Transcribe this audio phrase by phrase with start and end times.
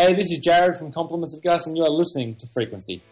[0.00, 3.02] Hey, this is Jared from Compliments of Gus, and you are listening to Frequency.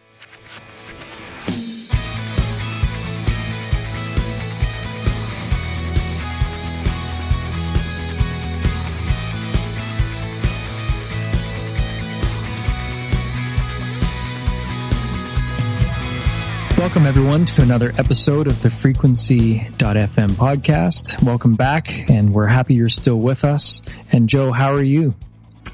[16.75, 21.21] Welcome everyone to another episode of the frequency.fm podcast.
[21.21, 23.83] Welcome back and we're happy you're still with us.
[24.11, 25.13] And Joe, how are you?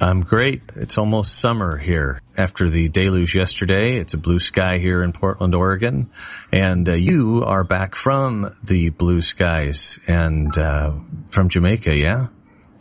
[0.01, 0.61] I'm great.
[0.75, 3.97] It's almost summer here after the deluge yesterday.
[3.97, 6.09] It's a blue sky here in Portland, Oregon.
[6.51, 10.93] And uh, you are back from the blue skies and uh,
[11.29, 12.27] from Jamaica, yeah?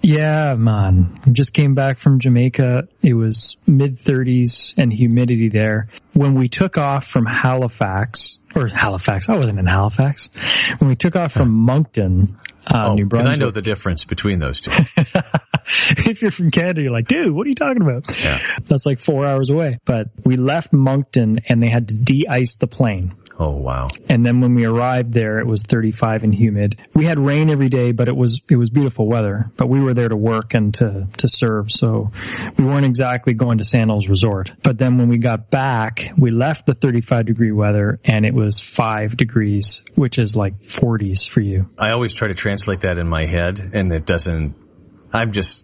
[0.03, 1.15] Yeah, man.
[1.33, 2.89] Just came back from Jamaica.
[3.03, 5.87] It was mid 30s and humidity there.
[6.13, 10.31] When we took off from Halifax, or Halifax, I wasn't in Halifax.
[10.79, 12.37] When we took off from Moncton,
[12.67, 13.33] uh, oh, New Brunswick.
[13.33, 14.73] Because I know the difference between those two.
[16.07, 18.17] if you're from Canada, you're like, dude, what are you talking about?
[18.19, 18.39] Yeah.
[18.63, 19.79] That's like four hours away.
[19.85, 23.15] But we left Moncton and they had to de-ice the plane.
[23.39, 23.89] Oh wow.
[24.09, 26.81] And then when we arrived there, it was 35 and humid.
[26.95, 29.93] We had rain every day, but it was, it was beautiful weather, but we were
[29.93, 31.71] there to work and to, to serve.
[31.71, 32.13] So
[32.57, 34.53] we weren't exactly going to Sandals Resort.
[34.63, 38.61] But then when we got back, we left the 35 degree weather and it was
[38.61, 41.69] five degrees, which is like 40s for you.
[41.77, 44.55] I always try to translate that in my head and it doesn't,
[45.13, 45.64] I'm just,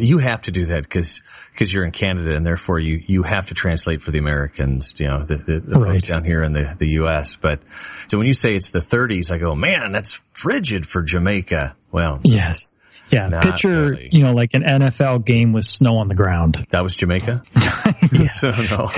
[0.00, 3.48] you have to do that because because you're in Canada and therefore you you have
[3.48, 5.92] to translate for the Americans, you know, the, the, the right.
[5.92, 7.36] folks down here in the the U.S.
[7.36, 7.62] But
[8.08, 11.76] so when you say it's the 30s, I go, man, that's frigid for Jamaica.
[11.92, 12.76] Well, yes.
[13.10, 14.08] Yeah, Not picture really.
[14.12, 16.66] you know like an NFL game with snow on the ground.
[16.70, 17.42] That was Jamaica.
[18.26, 18.90] so no.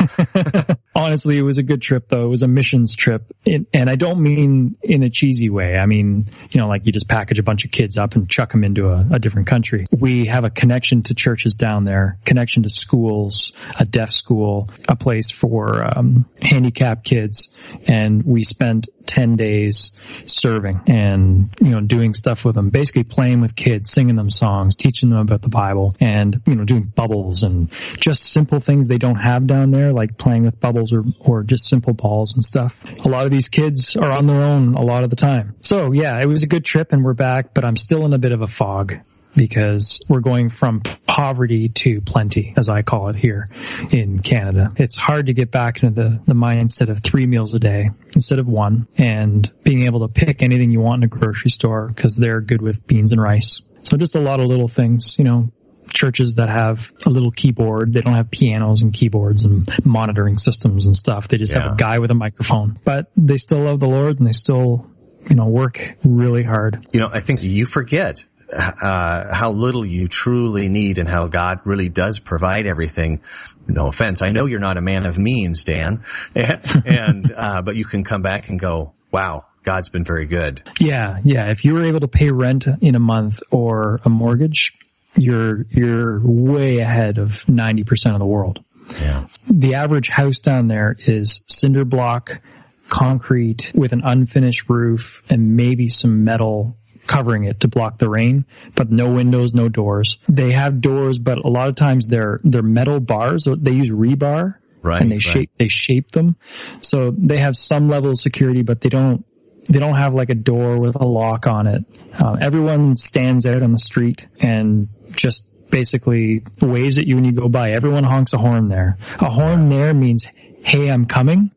[0.95, 2.25] Honestly, it was a good trip though.
[2.25, 5.77] It was a missions trip, it, and I don't mean in a cheesy way.
[5.77, 8.53] I mean you know like you just package a bunch of kids up and chuck
[8.53, 9.85] them into a, a different country.
[9.91, 14.97] We have a connection to churches down there, connection to schools, a deaf school, a
[14.97, 17.57] place for um, handicapped kids,
[17.89, 19.93] and we spent 10 days
[20.25, 24.75] serving and, you know, doing stuff with them, basically playing with kids, singing them songs,
[24.75, 28.99] teaching them about the Bible and, you know, doing bubbles and just simple things they
[28.99, 32.85] don't have down there, like playing with bubbles or, or just simple balls and stuff.
[33.05, 35.55] A lot of these kids are on their own a lot of the time.
[35.61, 38.19] So yeah, it was a good trip and we're back, but I'm still in a
[38.19, 38.95] bit of a fog
[39.37, 43.47] because we're going from poverty to plenty, as I call it here
[43.93, 44.71] in Canada.
[44.77, 48.41] It's hard to get back into the, the mindset of three meals a day instead
[48.41, 52.17] of one and being able to pick anything you want in a grocery store because
[52.17, 53.63] they're good with beans and rice.
[53.85, 55.51] So just a lot of little things, you know,
[55.93, 57.93] churches that have a little keyboard.
[57.93, 61.29] They don't have pianos and keyboards and monitoring systems and stuff.
[61.29, 61.63] They just yeah.
[61.63, 64.91] have a guy with a microphone, but they still love the Lord and they still,
[65.29, 66.87] you know, work really hard.
[66.93, 71.61] You know, I think you forget uh, how little you truly need and how God
[71.65, 73.21] really does provide everything.
[73.67, 74.23] No offense.
[74.23, 76.05] I know you're not a man of means, Dan,
[76.35, 80.63] and, and uh, but you can come back and go, wow, God's been very good.
[80.81, 81.19] Yeah.
[81.23, 81.51] Yeah.
[81.51, 84.73] If you were able to pay rent in a month or a mortgage,
[85.17, 88.65] you're, you're way ahead of 90% of the world.
[89.01, 89.27] Yeah.
[89.49, 92.41] The average house down there is cinder block,
[92.89, 98.45] concrete with an unfinished roof and maybe some metal covering it to block the rain,
[98.75, 100.19] but no windows, no doors.
[100.29, 103.49] They have doors, but a lot of times they're they're metal bars.
[103.59, 105.01] They use rebar, right?
[105.01, 105.23] And they right.
[105.23, 106.37] shape they shape them,
[106.81, 109.25] so they have some level of security, but they don't
[109.69, 111.85] they don't have like a door with a lock on it.
[112.19, 117.33] Uh, everyone stands out on the street and just basically waves at you when you
[117.33, 117.71] go by.
[117.71, 118.99] Everyone honks a horn there.
[119.21, 120.29] A horn there means,
[120.63, 121.51] "Hey, I'm coming,"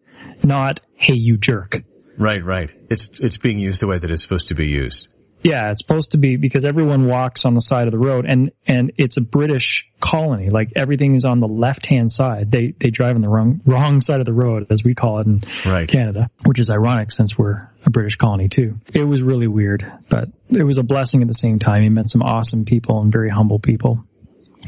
[0.44, 1.84] not "Hey, you jerk."
[2.18, 2.72] Right, right.
[2.90, 5.10] It's it's being used the way that it's supposed to be used.
[5.46, 8.52] Yeah, it's supposed to be because everyone walks on the side of the road and,
[8.66, 10.50] and it's a British colony.
[10.50, 12.50] Like everything is on the left hand side.
[12.50, 15.28] They, they drive on the wrong, wrong side of the road as we call it
[15.28, 15.88] in right.
[15.88, 18.78] Canada, which is ironic since we're a British colony too.
[18.92, 21.84] It was really weird, but it was a blessing at the same time.
[21.84, 24.04] He met some awesome people and very humble people.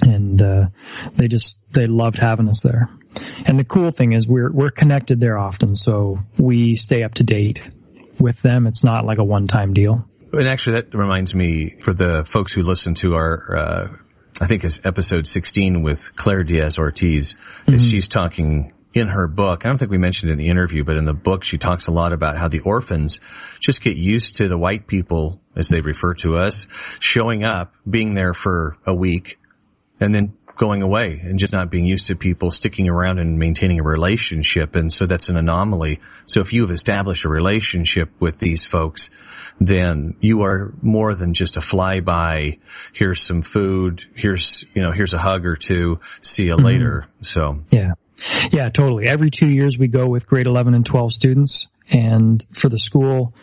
[0.03, 0.67] And, uh,
[1.13, 2.88] they just, they loved having us there.
[3.47, 5.73] And the cool thing is we're, we're connected there often.
[5.73, 7.68] So we stay up to date
[8.19, 8.68] with them.
[8.68, 10.07] It's not like a one time deal.
[10.33, 13.88] And actually, that reminds me for the folks who listen to our, uh,
[14.41, 17.77] I think it's episode 16 with Claire Diaz Ortiz, mm-hmm.
[17.77, 19.65] she's talking in her book.
[19.65, 21.88] I don't think we mentioned it in the interview, but in the book, she talks
[21.88, 23.19] a lot about how the orphans
[23.59, 26.68] just get used to the white people, as they refer to us,
[27.00, 29.39] showing up, being there for a week,
[30.00, 33.80] and then going away and just not being used to people sticking around and maintaining
[33.80, 34.75] a relationship.
[34.75, 36.00] And so that's an anomaly.
[36.25, 39.12] So if you have established a relationship with these folks,
[39.59, 42.59] then you are more than just a flyby.
[42.94, 44.06] Here's some food.
[44.15, 46.00] Here's, you know, here's a hug or two.
[46.21, 46.65] See you mm-hmm.
[46.65, 47.06] later.
[47.21, 47.62] So.
[47.69, 47.94] Yeah.
[48.51, 49.07] Yeah, totally.
[49.07, 53.33] Every two years we go with grade 11 and 12 students and for the school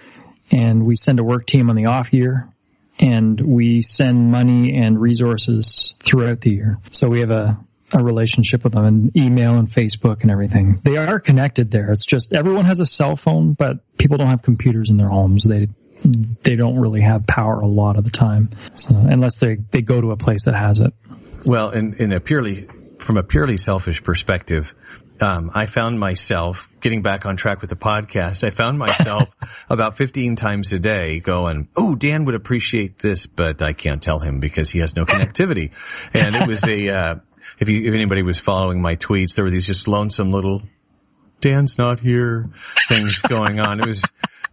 [0.50, 2.48] and we send a work team on the off year
[2.98, 6.78] and we send money and resources throughout the year.
[6.90, 7.58] So we have a,
[7.92, 10.80] a relationship with them and email and Facebook and everything.
[10.84, 11.90] They are connected there.
[11.90, 15.44] It's just everyone has a cell phone, but people don't have computers in their homes.
[15.44, 15.68] They
[16.04, 20.00] they don't really have power a lot of the time, so, unless they they go
[20.00, 20.92] to a place that has it.
[21.46, 22.66] Well, in in a purely
[22.98, 24.74] from a purely selfish perspective,
[25.20, 28.44] um, I found myself getting back on track with the podcast.
[28.44, 29.34] I found myself
[29.70, 34.18] about 15 times a day going, Oh, Dan would appreciate this, but I can't tell
[34.18, 35.72] him because he has no connectivity.
[36.14, 37.14] and it was a, uh,
[37.58, 40.62] if you, if anybody was following my tweets, there were these just lonesome little
[41.40, 42.48] Dan's not here
[42.88, 43.80] things going on.
[43.80, 44.02] It was,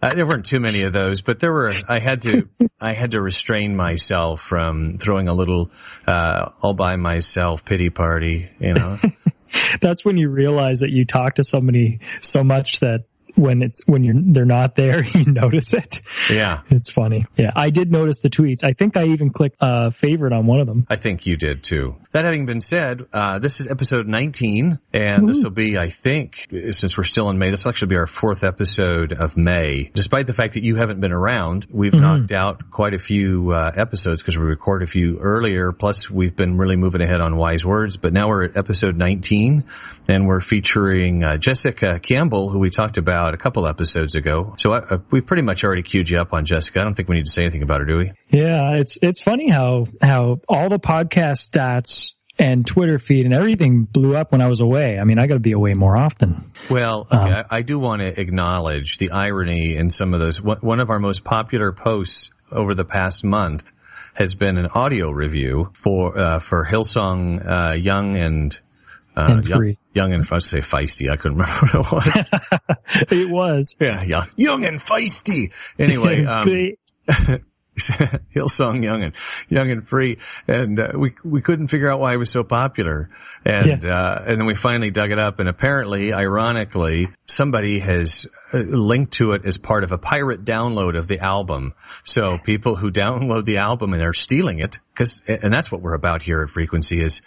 [0.01, 2.49] uh, there weren't too many of those, but there were, I had to,
[2.81, 5.71] I had to restrain myself from throwing a little,
[6.07, 8.97] uh, all by myself pity party, you know.
[9.81, 13.05] that's when you realize that you talk to somebody so much that
[13.35, 16.01] when it's when you're they're not there, you notice it.
[16.29, 17.25] Yeah, it's funny.
[17.37, 18.63] Yeah, I did notice the tweets.
[18.63, 20.85] I think I even clicked uh, favorite on one of them.
[20.89, 21.95] I think you did too.
[22.11, 25.27] That having been said, uh, this is episode 19, and Ooh.
[25.27, 28.07] this will be, I think, since we're still in May, this will actually be our
[28.07, 29.91] fourth episode of May.
[29.93, 32.01] Despite the fact that you haven't been around, we've mm-hmm.
[32.01, 35.71] knocked out quite a few uh, episodes because we recorded a few earlier.
[35.71, 37.97] Plus, we've been really moving ahead on wise words.
[37.97, 39.63] But now we're at episode 19,
[40.09, 44.55] and we're featuring uh, Jessica Campbell, who we talked about a couple episodes ago.
[44.57, 46.81] So uh, we pretty much already queued you up on Jessica.
[46.81, 48.11] I don't think we need to say anything about her, do we?
[48.29, 53.83] Yeah, it's it's funny how how all the podcast stats and Twitter feed and everything
[53.83, 54.97] blew up when I was away.
[54.99, 56.51] I mean, I got to be away more often.
[56.69, 60.41] Well, okay, um, I, I do want to acknowledge the irony in some of those.
[60.41, 63.71] One of our most popular posts over the past month
[64.13, 68.59] has been an audio review for uh, for Hillsong uh, Young and
[69.15, 69.75] uh, and young.
[69.93, 71.09] Young and I was say feisty.
[71.09, 73.11] I couldn't remember what it was.
[73.11, 73.77] it was.
[73.79, 75.51] Yeah, young, young and feisty.
[75.77, 76.41] Anyway, um,
[78.35, 79.15] Hillsong Young and
[79.49, 80.17] Young and Free,
[80.47, 83.09] and uh, we we couldn't figure out why it was so popular,
[83.45, 83.85] and yes.
[83.85, 89.13] uh, and then we finally dug it up, and apparently, ironically, somebody has uh, linked
[89.13, 91.73] to it as part of a pirate download of the album.
[92.03, 95.95] So people who download the album and are stealing it, because and that's what we're
[95.95, 97.21] about here at Frequency is,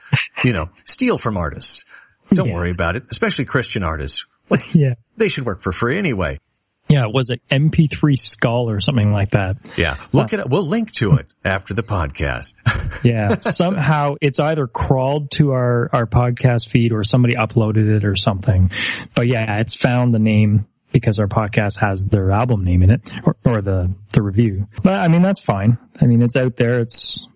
[0.44, 1.84] you know, steal from artists.
[2.32, 2.54] Don't yeah.
[2.54, 4.26] worry about it, especially Christian artists.
[4.74, 4.94] yeah.
[5.16, 6.38] They should work for free anyway.
[6.88, 9.56] Yeah, was it MP3 Skull or something like that?
[9.76, 10.50] Yeah, look uh, it up.
[10.50, 12.54] We'll link to it after the podcast.
[13.02, 18.16] yeah, somehow it's either crawled to our, our podcast feed or somebody uploaded it or
[18.16, 18.70] something.
[19.14, 23.12] But yeah, it's found the name because our podcast has their album name in it
[23.25, 24.66] or, or the, the review.
[24.82, 25.78] But I mean, that's fine.
[26.00, 26.81] I mean, it's out there.
[26.81, 27.26] It's,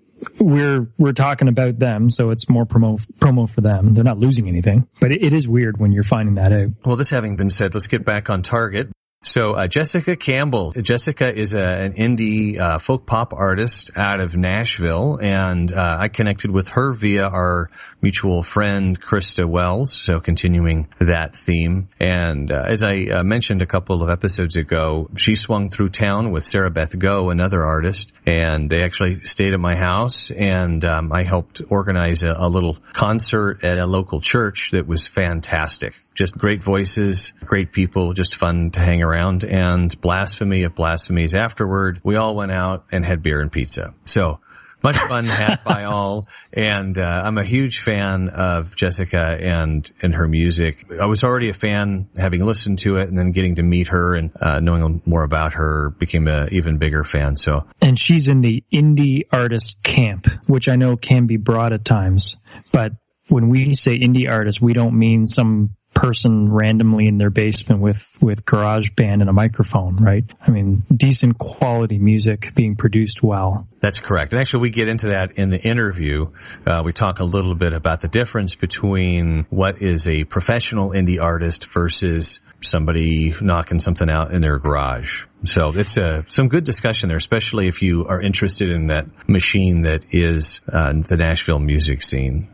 [0.40, 3.94] we're we're talking about them, so it's more promo promo for them.
[3.94, 6.70] They're not losing anything, but it, it is weird when you're finding that out.
[6.84, 8.90] Well, this having been said, let's get back on target.
[9.22, 10.70] So uh, Jessica Campbell.
[10.70, 16.06] Jessica is a, an indie uh, folk pop artist out of Nashville, and uh, I
[16.06, 17.68] connected with her via our
[18.00, 19.92] mutual friend Krista Wells.
[19.92, 25.08] So continuing that theme, and uh, as I uh, mentioned a couple of episodes ago,
[25.16, 29.58] she swung through town with Sarah Beth Go, another artist, and they actually stayed at
[29.58, 34.70] my house, and um, I helped organize a, a little concert at a local church
[34.70, 40.64] that was fantastic just great voices, great people, just fun to hang around and blasphemy
[40.64, 42.00] of blasphemies afterward.
[42.02, 43.94] We all went out and had beer and pizza.
[44.02, 44.40] So
[44.82, 46.26] much fun had by all.
[46.52, 50.90] And, uh, I'm a huge fan of Jessica and, and her music.
[51.00, 54.16] I was already a fan having listened to it and then getting to meet her
[54.16, 57.36] and, uh, knowing more about her became an even bigger fan.
[57.36, 57.64] So.
[57.80, 62.38] And she's in the indie artist camp, which I know can be broad at times,
[62.72, 62.90] but
[63.28, 68.18] when we say indie artist, we don't mean some person randomly in their basement with
[68.20, 70.24] with garage band and a microphone, right?
[70.40, 73.66] I mean, decent quality music being produced well.
[73.80, 74.32] That's correct.
[74.32, 76.30] And actually, we get into that in the interview.
[76.66, 81.20] Uh, we talk a little bit about the difference between what is a professional indie
[81.20, 85.24] artist versus somebody knocking something out in their garage.
[85.44, 89.06] So it's a, uh, some good discussion there, especially if you are interested in that
[89.28, 92.48] machine that is uh, the Nashville music scene.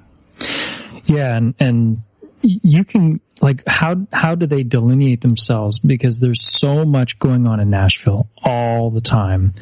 [1.06, 2.02] Yeah, and and
[2.42, 7.60] you can like how how do they delineate themselves because there's so much going on
[7.60, 9.54] in Nashville all the time.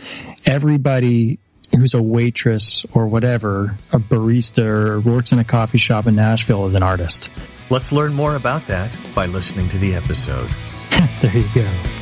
[0.47, 1.38] Everybody
[1.75, 6.67] who's a waitress or whatever, a barista or works in a coffee shop in Nashville
[6.67, 7.31] is an artist.
[7.71, 10.50] Let's learn more about that by listening to the episode.
[11.23, 12.02] there you go.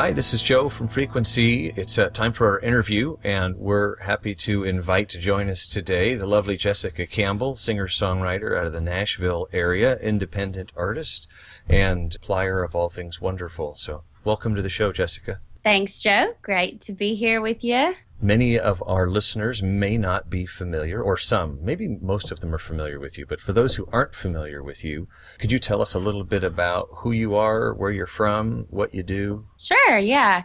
[0.00, 1.74] Hi, this is Joe from Frequency.
[1.76, 6.14] It's uh, time for our interview, and we're happy to invite to join us today
[6.14, 11.28] the lovely Jessica Campbell, singer-songwriter out of the Nashville area, independent artist,
[11.68, 13.76] and plier of all things wonderful.
[13.76, 15.40] So, welcome to the show, Jessica.
[15.62, 16.32] Thanks, Joe.
[16.40, 17.92] Great to be here with you.
[18.22, 22.58] Many of our listeners may not be familiar, or some, maybe most of them are
[22.58, 25.08] familiar with you, but for those who aren't familiar with you,
[25.38, 28.94] could you tell us a little bit about who you are, where you're from, what
[28.94, 29.46] you do?
[29.58, 30.42] Sure, yeah.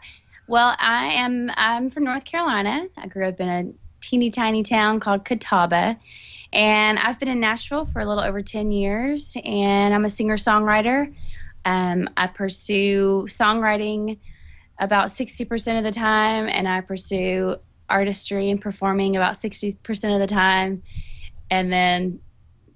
[0.47, 2.85] Well, I am I'm from North Carolina.
[2.97, 5.97] I grew up in a teeny tiny town called Catawba.
[6.53, 10.37] And I've been in Nashville for a little over 10 years, and I'm a singer
[10.37, 11.13] songwriter.
[11.65, 14.19] Um, I pursue songwriting
[14.79, 17.57] about 60% of the time, and I pursue
[17.89, 20.83] artistry and performing about 60% of the time.
[21.49, 22.19] And then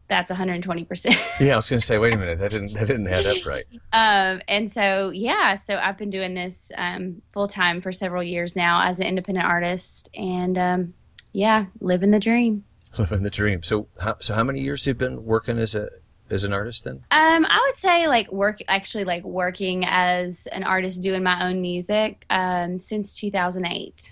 [0.10, 1.06] that's 120%.
[1.40, 3.46] yeah, I was going to say, wait a minute, that didn't that didn't add up
[3.46, 3.66] right.
[3.94, 8.56] Um, and so yeah, so I've been doing this um, full time for several years
[8.56, 10.94] now as an independent artist, and um,
[11.32, 12.66] yeah, living the dream.
[12.98, 13.62] Living the dream.
[13.62, 15.90] So, how, so how many years have you been working as a
[16.32, 17.04] as an artist then?
[17.12, 21.62] Um, I would say like work actually like working as an artist doing my own
[21.62, 24.12] music um, since 2008.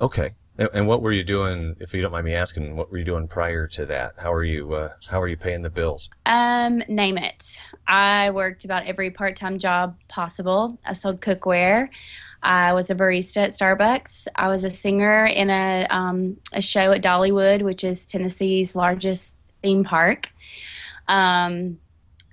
[0.00, 0.32] Okay.
[0.58, 3.04] And, and, what were you doing, if you don't mind me asking, what were you
[3.04, 4.14] doing prior to that?
[4.18, 6.10] How are you, uh, how are you paying the bills?
[6.26, 7.60] Um, name it.
[7.86, 10.76] I worked about every part-time job possible.
[10.84, 11.88] I sold cookware.
[12.42, 14.26] I was a barista at Starbucks.
[14.34, 19.40] I was a singer in a, um, a show at Dollywood, which is Tennessee's largest
[19.62, 20.30] theme park.
[21.08, 21.78] Um,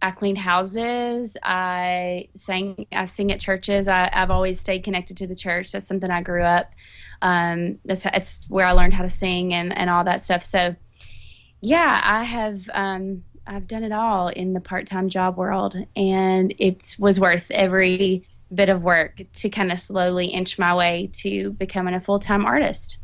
[0.02, 1.36] I cleaned houses.
[1.42, 2.86] I sang.
[2.92, 3.88] I sing at churches.
[3.88, 5.72] I, have always stayed connected to the church.
[5.72, 6.72] That's something I grew up.
[7.22, 10.44] Um, that's that's where I learned how to sing and, and all that stuff.
[10.44, 10.76] So,
[11.62, 12.70] yeah, I have.
[12.74, 18.28] Um, I've done it all in the part-time job world, and it was worth every
[18.54, 22.98] bit of work to kind of slowly inch my way to becoming a full-time artist.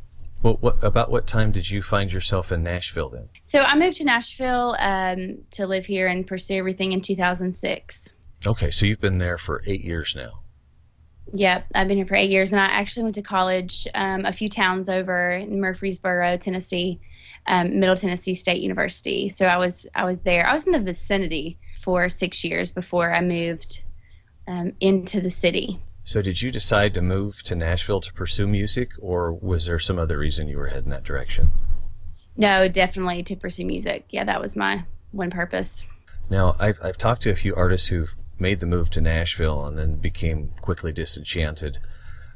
[0.44, 3.30] Well, what, about what time did you find yourself in Nashville then?
[3.44, 8.14] So I moved to Nashville um, to live here and pursue everything in 2006.
[8.48, 10.42] Okay, so you've been there for eight years now.
[11.34, 14.34] Yep, I've been here for eight years, and I actually went to college um, a
[14.34, 17.00] few towns over in Murfreesboro, Tennessee,
[17.48, 19.30] um, Middle Tennessee State University.
[19.30, 20.46] So I was I was there.
[20.48, 23.84] I was in the vicinity for six years before I moved
[24.48, 25.80] um, into the city.
[26.04, 30.00] So, did you decide to move to Nashville to pursue music, or was there some
[30.00, 31.52] other reason you were heading that direction?
[32.36, 34.06] No, definitely to pursue music.
[34.10, 35.86] Yeah, that was my one purpose.
[36.30, 39.78] Now, I've, I've talked to a few artists who've made the move to Nashville and
[39.78, 41.78] then became quickly disenchanted.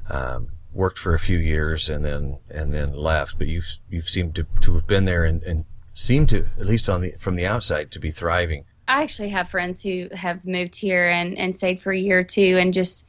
[0.10, 4.36] Um, worked for a few years and then and then left, but you've you've seemed
[4.36, 7.46] to, to have been there and, and seem to at least on the from the
[7.46, 8.66] outside to be thriving.
[8.88, 12.24] I actually have friends who have moved here and, and stayed for a year or
[12.24, 13.05] two and just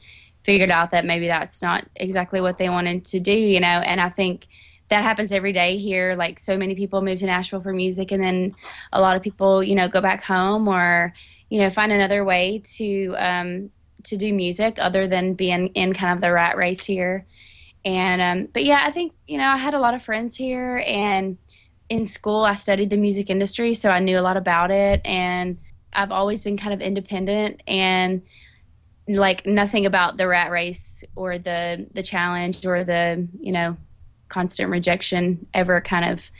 [0.46, 3.66] figured out that maybe that's not exactly what they wanted to do, you know.
[3.66, 4.46] And I think
[4.88, 6.14] that happens every day here.
[6.14, 8.54] Like so many people move to Nashville for music, and then
[8.92, 11.12] a lot of people, you know, go back home or
[11.50, 13.70] you know find another way to um,
[14.04, 17.26] to do music other than being in kind of the rat race here.
[17.84, 20.80] And um, but yeah, I think you know I had a lot of friends here,
[20.86, 21.38] and
[21.88, 25.58] in school I studied the music industry, so I knew a lot about it, and
[25.92, 28.22] I've always been kind of independent and
[29.08, 33.74] like nothing about the rat race or the the challenge or the you know
[34.28, 36.30] constant rejection ever kind of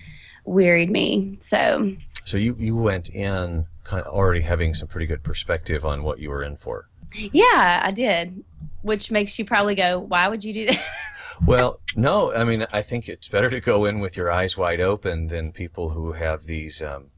[0.45, 1.39] wearied me.
[1.41, 1.95] So
[2.25, 6.19] so you you went in kind of already having some pretty good perspective on what
[6.19, 6.89] you were in for.
[7.15, 8.45] Yeah i did
[8.83, 10.85] which makes you probably go why would you do that?
[11.47, 14.81] Well no i mean i think it's better to go in with your eyes wide
[14.81, 17.11] open than people who have these um,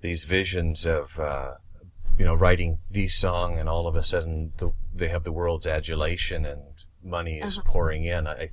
[0.00, 1.54] these visions of uh,
[2.18, 5.66] you know, writing the song and all of a sudden the, they have the world's
[5.66, 6.62] adulation and
[7.02, 7.70] money is uh-huh.
[7.70, 8.26] pouring in.
[8.26, 8.50] I,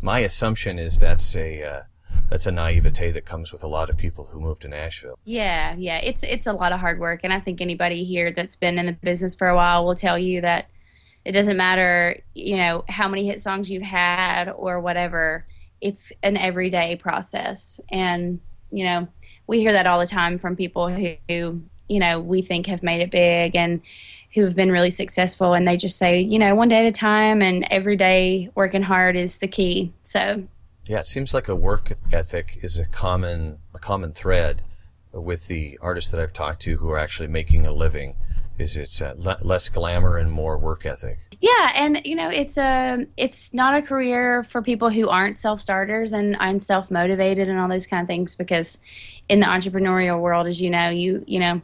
[0.00, 1.82] my assumption is that's a, uh,
[2.30, 5.18] that's a naivete that comes with a lot of people who move to Nashville.
[5.24, 8.56] Yeah, yeah, it's it's a lot of hard work, and I think anybody here that's
[8.56, 10.68] been in the business for a while will tell you that
[11.24, 15.46] it doesn't matter, you know, how many hit songs you've had or whatever.
[15.80, 19.08] It's an everyday process, and you know,
[19.46, 22.82] we hear that all the time from people who, who you know we think have
[22.82, 23.80] made it big and
[24.34, 26.92] who have been really successful and they just say you know one day at a
[26.92, 30.42] time and every day working hard is the key so
[30.88, 34.62] Yeah, it seems like a work ethic is a common a common thread
[35.12, 38.14] with the artists that I've talked to who are actually making a living.
[38.58, 41.18] Is it's uh, less glamour and more work ethic.
[41.40, 45.60] Yeah, and you know it's a it's not a career for people who aren't self
[45.60, 48.78] starters and and self motivated and all those kind of things because
[49.28, 51.62] in the entrepreneurial world, as you know, you you know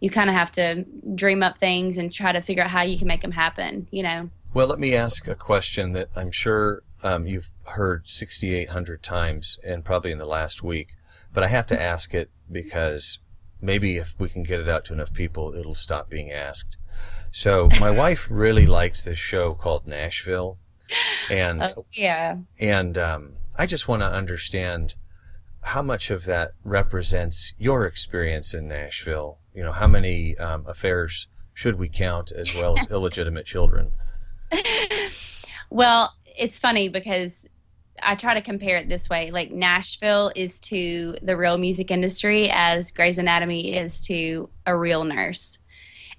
[0.00, 2.98] you kind of have to dream up things and try to figure out how you
[2.98, 3.86] can make them happen.
[3.90, 4.30] You know.
[4.52, 9.84] Well, let me ask a question that I'm sure um, you've heard 6,800 times and
[9.84, 10.96] probably in the last week,
[11.32, 13.20] but I have to ask it because
[13.60, 16.76] maybe if we can get it out to enough people, it'll stop being asked.
[17.30, 20.58] So my wife really likes this show called Nashville,
[21.30, 24.94] and uh, yeah, and um, I just want to understand
[25.62, 29.38] how much of that represents your experience in Nashville.
[29.54, 33.92] You know, how many um, affairs should we count as well as illegitimate children?
[35.70, 37.48] Well, it's funny because
[38.02, 39.30] I try to compare it this way.
[39.30, 45.04] Like Nashville is to the real music industry as Grey's Anatomy is to a real
[45.04, 45.58] nurse.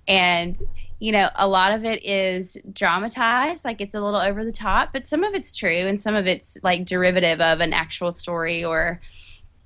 [0.07, 0.57] And
[0.99, 4.93] you know, a lot of it is dramatized, like it's a little over the top,
[4.93, 8.63] but some of it's true and some of it's like derivative of an actual story
[8.63, 9.01] or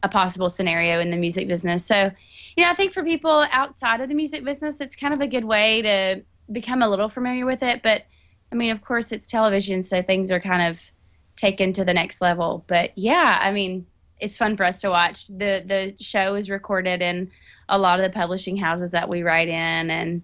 [0.02, 1.86] a possible scenario in the music business.
[1.86, 2.12] So,
[2.56, 5.28] you know, I think for people outside of the music business, it's kind of a
[5.28, 6.22] good way to
[6.52, 7.82] become a little familiar with it.
[7.84, 8.04] But
[8.52, 10.92] I mean, of course, it's television, so things are kind of
[11.36, 12.64] taken to the next level.
[12.68, 13.86] But yeah, I mean,
[14.20, 15.28] it's fun for us to watch.
[15.28, 17.32] the The show is recorded in
[17.68, 20.22] a lot of the publishing houses that we write in, and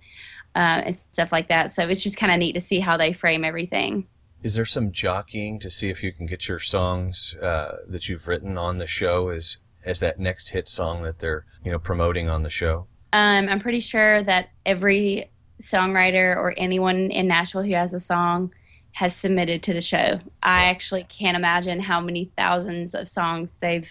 [0.55, 1.71] uh, and stuff like that.
[1.71, 4.07] So it's just kind of neat to see how they frame everything.
[4.43, 8.27] Is there some jockeying to see if you can get your songs uh, that you've
[8.27, 12.29] written on the show as as that next hit song that they're you know promoting
[12.29, 12.88] on the show?
[13.13, 18.53] Um, I'm pretty sure that every songwriter or anyone in Nashville who has a song
[18.93, 20.19] has submitted to the show.
[20.43, 23.89] I actually can't imagine how many thousands of songs they've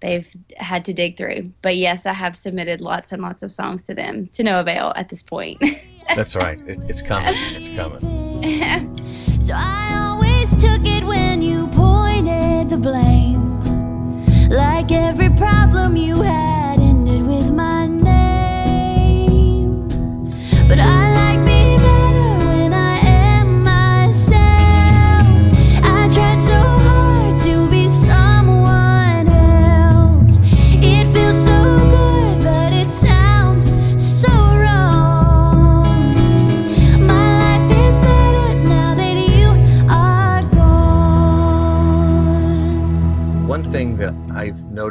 [0.00, 1.52] they've had to dig through.
[1.62, 4.92] But yes, I have submitted lots and lots of songs to them to no avail
[4.96, 5.62] at this point.
[6.14, 6.58] That's right.
[6.66, 7.34] It, it's coming.
[7.34, 8.00] It's coming.
[9.40, 13.55] so I always took it when you pointed the blame.
[14.48, 16.75] Like every problem you had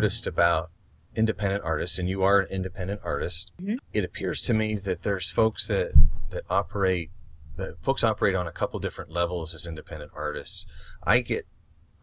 [0.05, 0.69] noticed about
[1.15, 3.77] independent artists, and you are an independent artist, mm-hmm.
[3.91, 5.93] it appears to me that there's folks that
[6.29, 7.09] that operate
[7.55, 10.67] that folks operate on a couple different levels as independent artists.
[11.03, 11.47] I get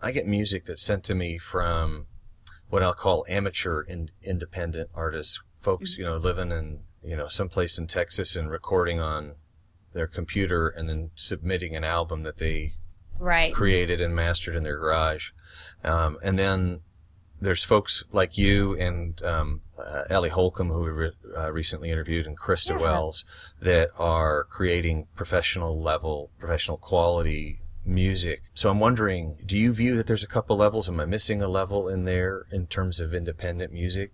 [0.00, 2.06] I get music that's sent to me from
[2.70, 6.02] what I'll call amateur and independent artists, folks, mm-hmm.
[6.02, 9.36] you know, living in you know someplace in Texas and recording on
[9.92, 12.72] their computer and then submitting an album that they
[13.20, 13.54] right.
[13.54, 15.30] created and mastered in their garage.
[15.84, 16.80] Um, and then
[17.42, 22.26] there's folks like you and um, uh, Ellie Holcomb, who we re- uh, recently interviewed,
[22.26, 22.82] and Krista yeah.
[22.82, 23.24] Wells,
[23.60, 28.42] that are creating professional level, professional quality music.
[28.54, 30.88] So I'm wondering, do you view that there's a couple levels?
[30.88, 34.12] Am I missing a level in there in terms of independent music?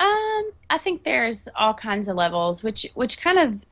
[0.00, 3.64] Um, I think there's all kinds of levels, which which kind of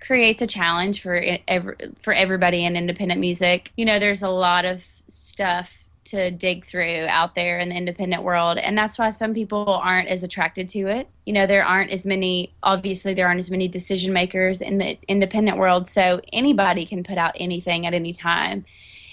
[0.00, 3.72] creates a challenge for every, for everybody in independent music.
[3.76, 5.77] You know, there's a lot of stuff
[6.10, 8.58] to dig through out there in the independent world.
[8.58, 11.08] And that's why some people aren't as attracted to it.
[11.26, 14.98] You know there aren't as many obviously there aren't as many decision makers in the
[15.08, 15.90] independent world.
[15.90, 18.64] So anybody can put out anything at any time.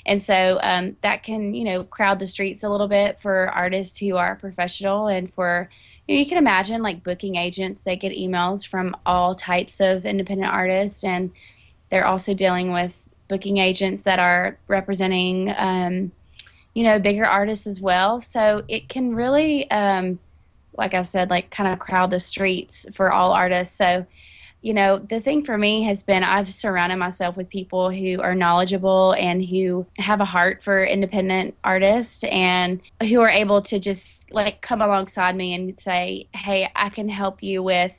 [0.05, 3.97] And so um, that can you know crowd the streets a little bit for artists
[3.97, 5.69] who are professional and for
[6.07, 7.81] you, know, you can imagine like booking agents.
[7.81, 11.31] They get emails from all types of independent artists and
[11.89, 16.11] they're also dealing with booking agents that are representing um,
[16.75, 18.21] you know bigger artists as well.
[18.21, 20.19] So it can really um,
[20.77, 23.75] like i said like kind of crowd the streets for all artists.
[23.75, 24.05] So
[24.65, 28.33] you know the thing for me has been i've surrounded myself with people who are
[28.33, 34.31] knowledgeable and who have a heart for independent artists and who are able to just
[34.33, 37.91] like come alongside me and say hey i can help you with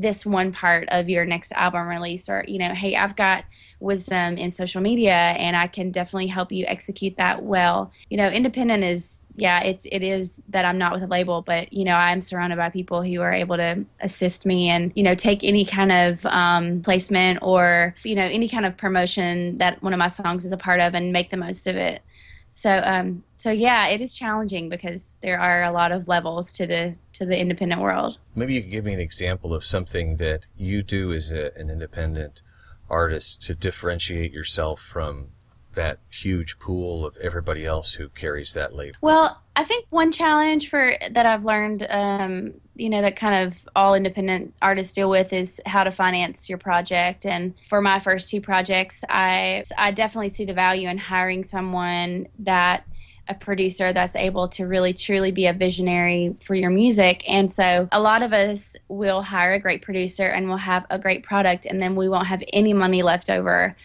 [0.00, 3.44] this one part of your next album release or you know hey i've got
[3.80, 7.90] wisdom in social media and i can definitely help you execute that well.
[8.10, 11.72] You know independent is yeah it's it is that i'm not with a label but
[11.72, 15.14] you know i'm surrounded by people who are able to assist me and you know
[15.14, 19.92] take any kind of um, placement or you know any kind of promotion that one
[19.92, 22.02] of my songs is a part of and make the most of it
[22.50, 26.66] So um, so yeah, it is challenging because there are a lot of levels to
[26.66, 28.18] the to the independent world.
[28.34, 31.70] Maybe you could give me an example of something that you do as a, an
[31.70, 32.42] independent
[32.88, 35.28] artist to differentiate yourself from
[35.74, 38.96] that huge pool of everybody else who carries that label?
[39.00, 43.68] Well, I think one challenge for that I've learned, um, you know, that kind of
[43.76, 47.26] all independent artists deal with is how to finance your project.
[47.26, 52.28] And for my first two projects, I I definitely see the value in hiring someone
[52.40, 52.86] that
[53.28, 57.22] a producer that's able to really truly be a visionary for your music.
[57.28, 60.98] And so a lot of us will hire a great producer and we'll have a
[60.98, 63.76] great product and then we won't have any money left over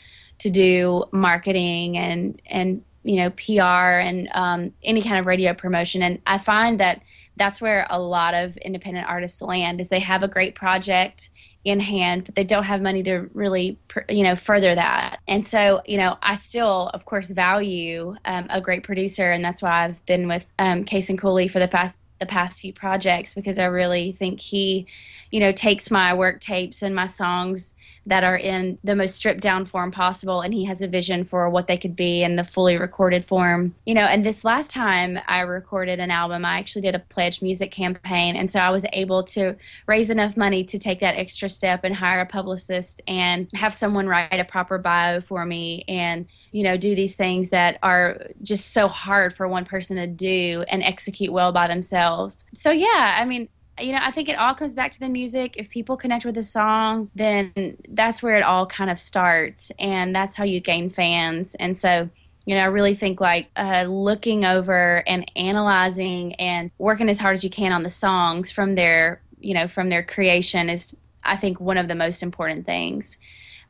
[0.45, 6.03] to do marketing and and you know PR and um, any kind of radio promotion.
[6.03, 7.01] And I find that
[7.35, 11.31] that's where a lot of independent artists land is they have a great project
[11.63, 15.17] in hand, but they don't have money to really, you know, further that.
[15.27, 19.63] And so, you know, I still, of course, value um, a great producer, and that's
[19.63, 23.59] why I've been with um, and Cooley for the past the past few projects because
[23.59, 24.87] I really think he,
[25.31, 27.73] you know, takes my work tapes and my songs
[28.05, 31.49] that are in the most stripped down form possible and he has a vision for
[31.49, 33.73] what they could be in the fully recorded form.
[33.85, 37.41] You know, and this last time I recorded an album, I actually did a pledge
[37.41, 39.55] music campaign and so I was able to
[39.87, 44.07] raise enough money to take that extra step and hire a publicist and have someone
[44.07, 48.71] write a proper bio for me and, you know, do these things that are just
[48.71, 52.45] so hard for one person to do and execute well by themselves.
[52.53, 55.55] So yeah, I mean, you know, I think it all comes back to the music.
[55.57, 60.15] If people connect with the song, then that's where it all kind of starts, and
[60.15, 61.55] that's how you gain fans.
[61.55, 62.09] And so,
[62.45, 67.35] you know, I really think like uh, looking over and analyzing and working as hard
[67.35, 71.35] as you can on the songs from their, you know, from their creation is, I
[71.35, 73.17] think, one of the most important things.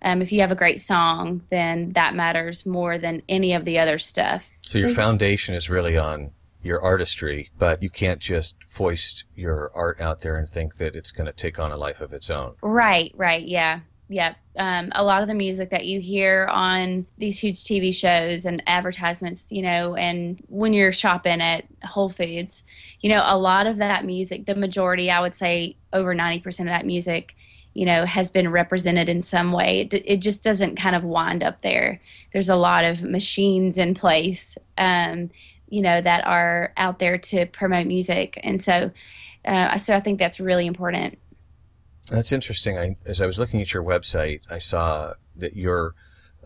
[0.01, 3.79] Um, if you have a great song, then that matters more than any of the
[3.79, 4.51] other stuff.
[4.61, 6.31] So your foundation is really on
[6.65, 11.12] your artistry, but you can't just foist your art out there and think that it's
[11.12, 12.56] going to take on a life of its own.
[12.62, 13.82] Right, right, yeah.
[14.08, 18.45] Yeah, um, a lot of the music that you hear on these huge TV shows
[18.45, 22.62] and advertisements, you know, and when you're shopping at Whole Foods,
[23.01, 26.65] you know, a lot of that music, the majority, I would say over 90% of
[26.67, 27.36] that music,
[27.73, 29.82] you know, has been represented in some way.
[29.82, 31.99] It, it just doesn't kind of wind up there.
[32.32, 35.32] There's a lot of machines in place um,
[35.67, 38.39] you know that are out there to promote music.
[38.43, 38.91] And so
[39.45, 41.19] uh, so i think that's really important.
[42.10, 42.78] That's interesting.
[42.78, 45.95] I, as i was looking at your website i saw that your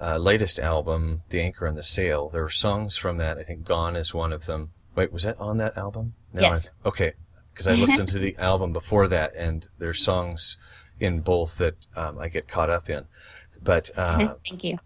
[0.02, 3.38] uh, latest album the anchor and the sail there were songs from that.
[3.38, 4.72] I think gone is one of them.
[4.96, 6.14] Wait was that on that album?
[6.34, 6.70] No yes.
[6.86, 7.14] Okay.
[7.54, 10.58] Because i listened to the album before that and there's songs
[11.00, 13.06] in both that um, i get caught up in.
[13.62, 14.80] But uh, thank you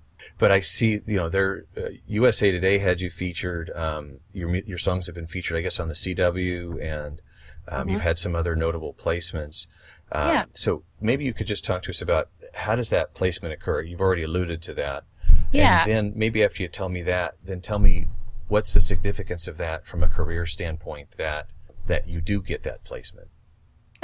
[0.44, 3.72] but I see, you know, their uh, USA Today had you featured.
[3.74, 7.22] Um, your your songs have been featured, I guess, on the CW, and
[7.70, 7.90] um, mm-hmm.
[7.92, 9.68] you've had some other notable placements.
[10.12, 10.46] Um, yeah.
[10.54, 13.84] So maybe you could just talk to us about how does that placement occur?
[13.84, 15.06] You've already alluded to that.
[15.54, 15.84] Yeah.
[15.84, 18.08] And then maybe after you tell me that, then tell me
[18.50, 21.52] what's the significance of that from a career standpoint that
[21.88, 23.30] that you do get that placement.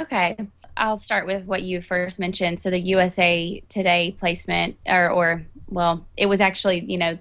[0.00, 0.38] Okay.
[0.76, 2.60] I'll start with what you first mentioned.
[2.60, 7.18] So the USA Today placement, or, or well, it was actually you know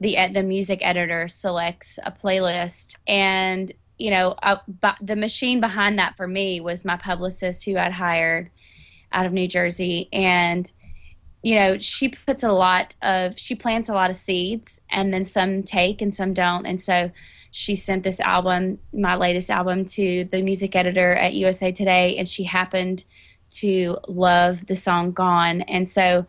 [0.00, 4.56] the the music editor selects a playlist, and you know uh,
[5.00, 8.50] the machine behind that for me was my publicist who I'd hired
[9.12, 10.70] out of New Jersey, and
[11.42, 15.24] you know she puts a lot of she plants a lot of seeds, and then
[15.24, 17.10] some take and some don't, and so
[17.52, 22.26] she sent this album, my latest album, to the music editor at USA Today, and
[22.26, 23.04] she happened
[23.50, 25.60] to love the song Gone.
[25.62, 26.26] And so,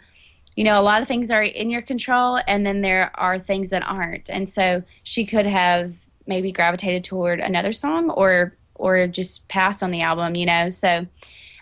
[0.58, 3.70] you know, a lot of things are in your control, and then there are things
[3.70, 4.30] that aren't.
[4.30, 5.96] And so she could have
[6.28, 10.70] maybe gravitated toward another song or or just pass on the album, you know.
[10.70, 11.08] So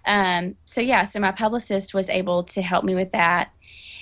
[0.06, 3.52] um so yeah, so my publicist was able to help me with that.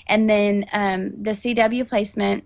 [0.07, 2.45] And then um the CW placement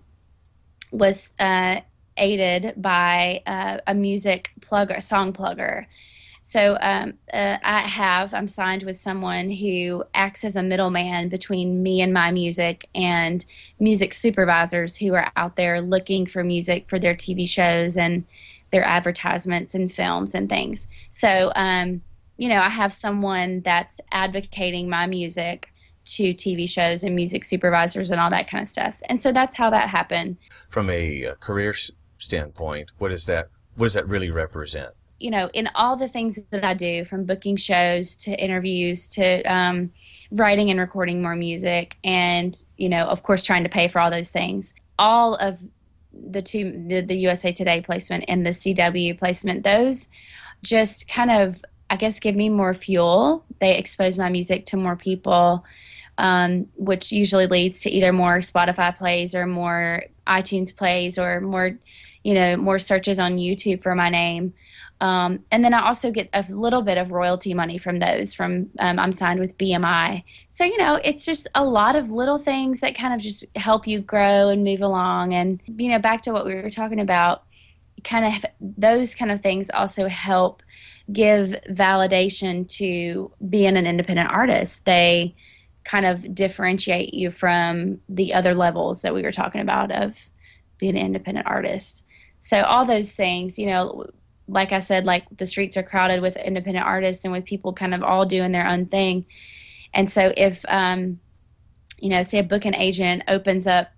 [0.90, 1.80] was uh
[2.16, 5.86] aided by uh, a music plugger, song plugger.
[6.46, 11.82] So um, uh, I have, I'm signed with someone who acts as a middleman between
[11.82, 13.42] me and my music and
[13.80, 18.26] music supervisors who are out there looking for music for their TV shows and
[18.72, 20.86] their advertisements and films and things.
[21.08, 22.02] So, um,
[22.36, 25.72] you know, I have someone that's advocating my music
[26.06, 29.00] to TV shows and music supervisors and all that kind of stuff.
[29.08, 30.36] And so that's how that happened.
[30.68, 31.74] From a uh, career
[32.24, 34.90] standpoint, what does that what does that really represent?
[35.18, 39.42] You know, in all the things that I do, from booking shows to interviews to
[39.42, 39.90] um,
[40.30, 44.10] writing and recording more music, and you know, of course, trying to pay for all
[44.10, 44.74] those things.
[44.98, 45.58] All of
[46.12, 50.08] the two the, the USA Today placement and the CW placement, those
[50.62, 53.44] just kind of I guess give me more fuel.
[53.60, 55.64] They expose my music to more people,
[56.18, 61.78] um, which usually leads to either more Spotify plays or more iTunes plays or more,
[62.24, 64.54] you know, more searches on YouTube for my name.
[65.00, 68.32] Um, and then I also get a little bit of royalty money from those.
[68.32, 72.38] From um, I'm signed with BMI, so you know it's just a lot of little
[72.38, 75.34] things that kind of just help you grow and move along.
[75.34, 77.42] And you know, back to what we were talking about,
[78.04, 80.62] kind of those kind of things also help
[81.12, 84.84] give validation to being an independent artist.
[84.84, 85.34] They
[85.84, 90.16] kind of differentiate you from the other levels that we were talking about of
[90.78, 92.04] being an independent artist.
[92.44, 94.04] So all those things, you know,
[94.48, 97.94] like I said, like the streets are crowded with independent artists and with people kind
[97.94, 99.24] of all doing their own thing.
[99.94, 101.20] And so if, um,
[101.98, 103.88] you know, say a booking agent opens up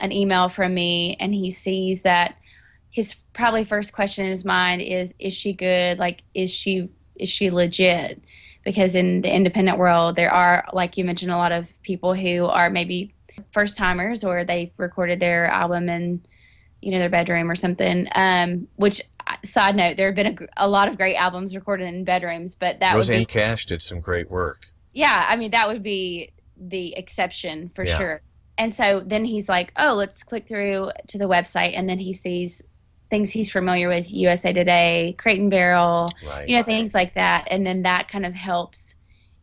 [0.00, 2.36] an email from me and he sees that
[2.90, 5.98] his probably first question in his mind is, is she good?
[5.98, 8.22] Like, is she, is she legit?
[8.66, 12.44] Because in the independent world, there are, like you mentioned, a lot of people who
[12.44, 13.14] are maybe
[13.50, 16.22] first timers or they recorded their album in,
[16.84, 18.06] you know, their bedroom or something.
[18.14, 19.00] Um, which
[19.42, 22.80] side note, there have been a, a, lot of great albums recorded in bedrooms, but
[22.80, 24.66] that Rosanne be, Cash did some great work.
[24.92, 27.98] Yeah, I mean that would be the exception for yeah.
[27.98, 28.22] sure.
[28.58, 32.12] And so then he's like, "Oh, let's click through to the website," and then he
[32.12, 32.62] sees
[33.08, 36.66] things he's familiar with: USA Today, Crate and Barrel, right, you know, right.
[36.66, 38.94] things like that, and then that kind of helps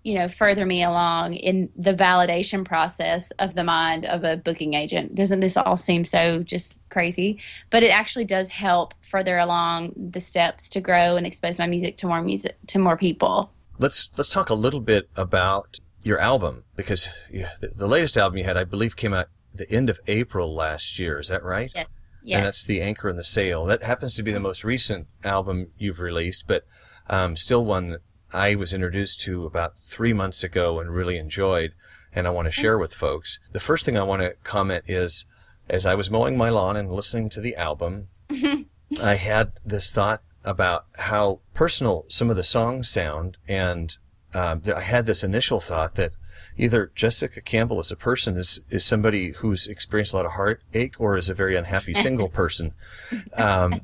[0.04, 4.74] you know further me along in the validation process of the mind of a booking
[4.74, 5.16] agent.
[5.16, 7.40] Doesn't this all seem so just crazy?
[7.70, 11.98] But it actually does help further along the steps to grow and expose my music
[11.98, 13.52] to more music to more people.
[13.78, 18.38] Let's let's talk a little bit about your album because yeah, the, the latest album
[18.38, 21.20] you had i believe came out the end of april last year.
[21.20, 21.72] Is that right?
[21.74, 21.88] Yes.
[22.24, 22.38] Yes.
[22.38, 23.66] And that's the anchor and the sail.
[23.66, 26.66] That happens to be the most recent album you've released, but
[27.10, 27.98] um, still one
[28.34, 31.74] I was introduced to about three months ago and really enjoyed,
[32.14, 33.40] and I want to share with folks.
[33.52, 35.26] The first thing I want to comment is,
[35.70, 38.08] as I was mowing my lawn and listening to the album,
[39.02, 43.98] I had this thought about how personal some of the songs sound, and
[44.34, 46.14] uh, I had this initial thought that
[46.58, 51.00] either Jessica Campbell as a person is, is somebody who's experienced a lot of heartache
[51.00, 52.74] or is a very unhappy single person.
[53.34, 53.82] Um,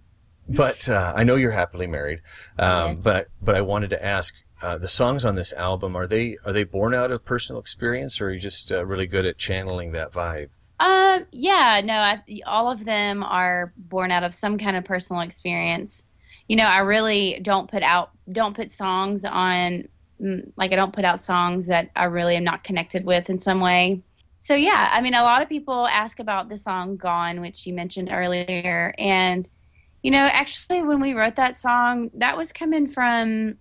[0.49, 2.21] but uh, I know you're happily married.
[2.57, 2.99] Um, yes.
[3.01, 4.33] But but I wanted to ask.
[4.59, 8.19] Uh, the songs on this album are they are they born out of personal experience
[8.19, 12.23] or are you just uh, really good at channeling that vibe uh, yeah no I,
[12.47, 16.05] all of them are born out of some kind of personal experience
[16.47, 19.87] you know i really don't put out don't put songs on
[20.19, 23.37] mm, like i don't put out songs that i really am not connected with in
[23.37, 24.01] some way
[24.39, 27.75] so yeah i mean a lot of people ask about the song gone which you
[27.75, 29.47] mentioned earlier and
[30.03, 33.57] you know, actually, when we wrote that song, that was coming from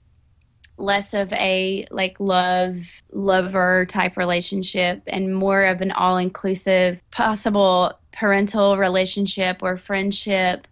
[0.78, 2.76] less of a like love
[3.12, 10.66] lover type relationship and more of an all inclusive possible parental relationship or friendship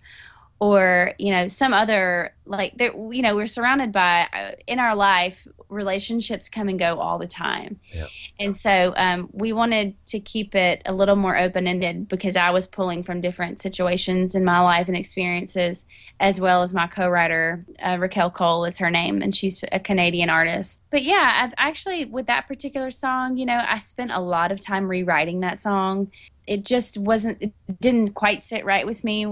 [0.65, 4.97] or you know some other like there you know we're surrounded by uh, in our
[4.97, 7.79] life relationships come and go all the time.
[7.93, 8.09] Yep.
[8.41, 12.67] and so um, we wanted to keep it a little more open-ended because i was
[12.67, 15.85] pulling from different situations in my life and experiences
[16.19, 20.31] as well as my co-writer uh, raquel cole is her name and she's a canadian
[20.31, 20.83] artist.
[20.91, 24.61] But yeah i've actually with that particular song you know i spent a lot of
[24.61, 26.11] time rewriting that song.
[26.47, 29.27] It just wasn't it didn't quite sit right with me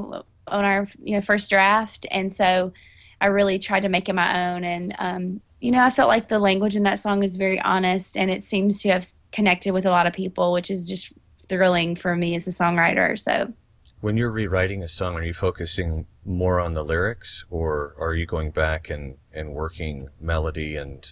[0.48, 2.72] on our you know first draft, and so
[3.20, 4.64] I really tried to make it my own.
[4.64, 8.16] And um, you know, I felt like the language in that song is very honest,
[8.16, 11.12] and it seems to have connected with a lot of people, which is just
[11.48, 13.18] thrilling for me as a songwriter.
[13.18, 13.52] So.
[14.00, 18.26] When you're rewriting a song, are you focusing more on the lyrics, or are you
[18.26, 21.10] going back and, and working melody and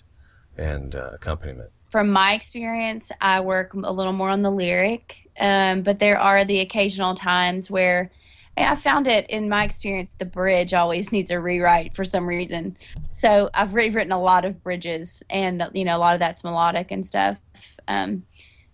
[0.59, 1.71] and uh, accompaniment?
[1.89, 6.45] From my experience, I work a little more on the lyric, um, but there are
[6.45, 8.11] the occasional times where
[8.69, 12.77] I found it in my experience, the bridge always needs a rewrite for some reason.
[13.11, 16.91] So I've rewritten a lot of bridges, and you know, a lot of that's melodic
[16.91, 17.39] and stuff.
[17.89, 18.25] Um,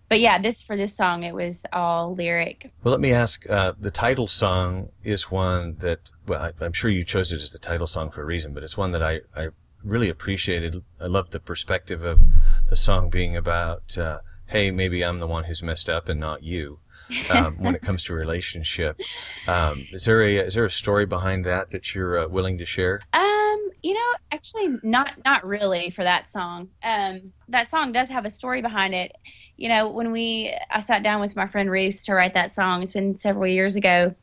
[0.09, 2.71] but yeah, this for this song, it was all lyric.
[2.83, 3.49] Well, let me ask.
[3.49, 7.51] Uh, the title song is one that, well, I, am sure you chose it as
[7.51, 9.49] the title song for a reason, but it's one that I, I
[9.83, 10.81] really appreciated.
[11.01, 12.21] I love the perspective of
[12.69, 16.41] the song being about, uh, hey, maybe I'm the one who's messed up and not
[16.41, 16.79] you
[17.29, 18.99] um, when it comes to relationship.
[19.47, 22.65] Um, is there a is there a story behind that that you're uh, willing to
[22.65, 23.01] share?
[23.13, 26.69] Um, you know, actually, not not really for that song.
[26.83, 29.13] Um, that song does have a story behind it.
[29.55, 32.83] You know, when we I sat down with my friend Reese to write that song.
[32.83, 34.15] It's been several years ago.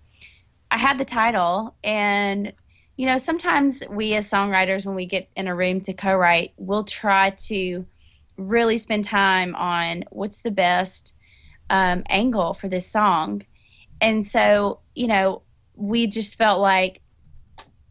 [0.70, 2.53] I had the title, and
[2.97, 6.85] you know, sometimes we as songwriters, when we get in a room to co-write, we'll
[6.85, 7.87] try to
[8.37, 11.13] really spend time on what's the best
[11.75, 13.43] um, angle for this song.
[14.01, 15.43] And so, you know,
[15.75, 17.01] we just felt like,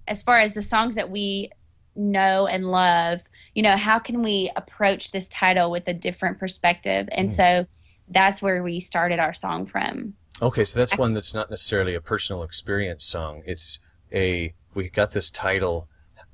[0.07, 1.51] as far as the songs that we
[1.95, 3.21] know and love,
[3.53, 7.09] you know, how can we approach this title with a different perspective?
[7.11, 7.33] And mm.
[7.33, 7.67] so
[8.07, 10.13] that's where we started our song from.
[10.41, 13.43] Okay, so that's one that's not necessarily a personal experience song.
[13.45, 13.79] It's
[14.13, 15.87] a, we got this title.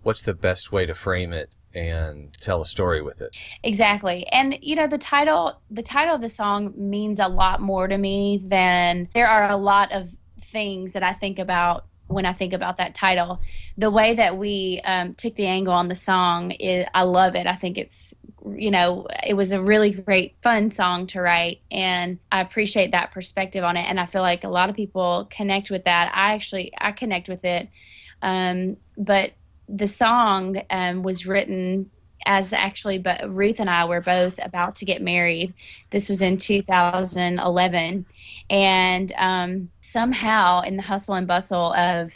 [0.04, 3.36] What's the best way to frame it and tell a story with it?
[3.64, 4.26] Exactly.
[4.28, 7.98] And you know, the title the title of the song means a lot more to
[7.98, 10.10] me than there are a lot of
[10.42, 13.40] things that I think about when I think about that title.
[13.78, 17.46] The way that we um, took the angle on the song, is, I love it.
[17.46, 18.16] I think it's,
[18.56, 21.62] you know, it was a really great, fun song to write.
[21.70, 23.84] And I appreciate that perspective on it.
[23.84, 26.12] And I feel like a lot of people connect with that.
[26.16, 27.70] I actually, I connect with it.
[28.24, 29.32] Um, but
[29.73, 31.89] the song um, was written
[32.25, 35.53] as actually but Ruth and I were both about to get married.
[35.91, 38.05] This was in 2011
[38.49, 42.12] and um, somehow in the hustle and bustle of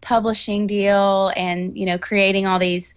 [0.00, 2.94] publishing deal and you know creating all these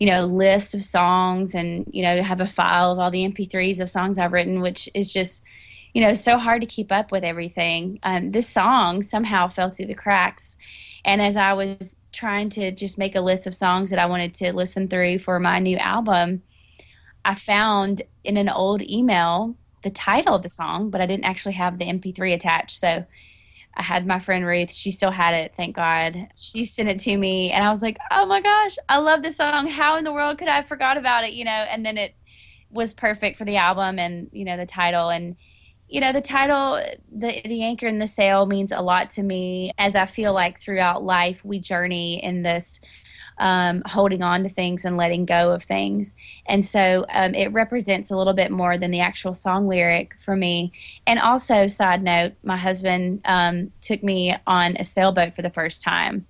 [0.00, 3.78] you know list of songs and you know have a file of all the mp3s
[3.78, 5.40] of songs i've written which is just
[5.94, 7.98] you know so hard to keep up with everything.
[8.02, 10.56] Um, this song somehow fell through the cracks.
[11.04, 14.34] And as i was trying to just make a list of songs that i wanted
[14.34, 16.42] to listen through for my new album
[17.24, 21.54] i found in an old email the title of the song, but I didn't actually
[21.54, 22.78] have the MP3 attached.
[22.78, 23.04] So
[23.74, 24.72] I had my friend Ruth.
[24.72, 26.28] She still had it, thank God.
[26.36, 29.36] She sent it to me, and I was like, "Oh my gosh, I love this
[29.36, 29.68] song!
[29.68, 31.50] How in the world could I have forgot about it?" You know.
[31.50, 32.14] And then it
[32.70, 35.36] was perfect for the album, and you know the title, and
[35.88, 39.72] you know the title, the the anchor in the sail means a lot to me,
[39.78, 42.80] as I feel like throughout life we journey in this
[43.38, 46.14] um, holding on to things and letting go of things.
[46.46, 50.36] And so um, it represents a little bit more than the actual song lyric for
[50.36, 50.72] me.
[51.06, 55.82] And also, side note, my husband um, took me on a sailboat for the first
[55.82, 56.26] time.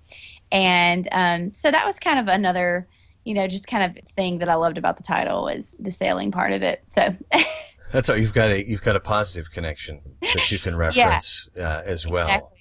[0.51, 2.87] And um, so that was kind of another,
[3.23, 6.31] you know, just kind of thing that I loved about the title was the sailing
[6.31, 6.83] part of it.
[6.89, 7.15] So.
[7.91, 11.69] That's how you've got a you've got a positive connection that you can reference yeah.
[11.69, 12.27] uh, as well.
[12.27, 12.59] Exactly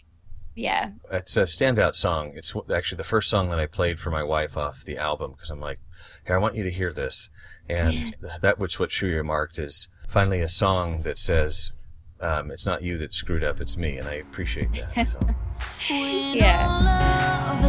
[0.59, 0.91] yeah.
[1.12, 2.33] It's a standout song.
[2.35, 5.51] It's actually the first song that I played for my wife off the album because
[5.51, 5.79] I'm like,
[6.27, 7.29] here, I want you to hear this.
[7.69, 11.73] And that which what Shuya remarked is finally a song that says,
[12.21, 13.99] um, it's not you that screwed up, it's me.
[13.99, 15.07] And I appreciate that.
[15.07, 15.21] So.
[16.35, 17.61] yeah.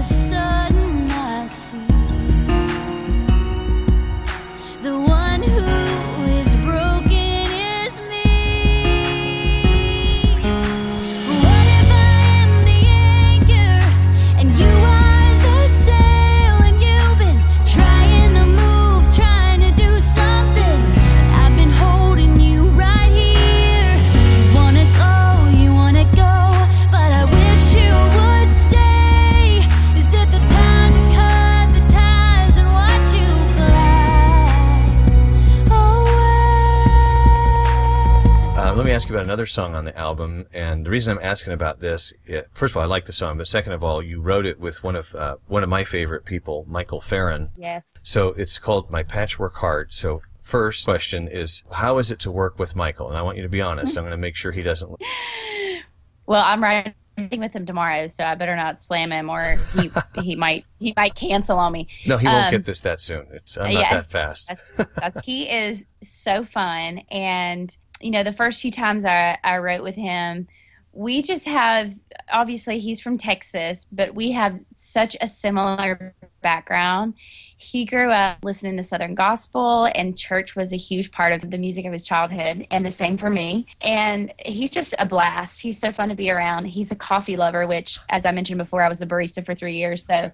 [38.99, 42.11] Ask you about another song on the album, and the reason I'm asking about this,
[42.25, 44.59] it, first of all, I like the song, but second of all, you wrote it
[44.59, 47.51] with one of uh, one of my favorite people, Michael Farren.
[47.55, 47.93] Yes.
[48.03, 49.93] So it's called My Patchwork Heart.
[49.93, 53.07] So first question is, how is it to work with Michael?
[53.07, 53.97] And I want you to be honest.
[53.97, 54.91] I'm going to make sure he doesn't.
[56.25, 56.93] well, I'm writing
[57.37, 59.91] with him tomorrow, so I better not slam him, or he
[60.23, 61.87] he might he might cancel on me.
[62.05, 63.27] No, he won't um, get this that soon.
[63.31, 64.49] It's I'm not yeah, that fast.
[64.49, 69.57] that's, that's, he is so fun, and you know, the first few times I, I
[69.57, 70.47] wrote with him,
[70.91, 71.93] we just have
[72.31, 77.13] obviously he's from Texas, but we have such a similar background.
[77.57, 81.57] He grew up listening to Southern gospel, and church was a huge part of the
[81.57, 83.67] music of his childhood, and the same for me.
[83.81, 85.61] And he's just a blast.
[85.61, 86.65] He's so fun to be around.
[86.65, 89.77] He's a coffee lover, which, as I mentioned before, I was a barista for three
[89.77, 90.03] years.
[90.05, 90.31] So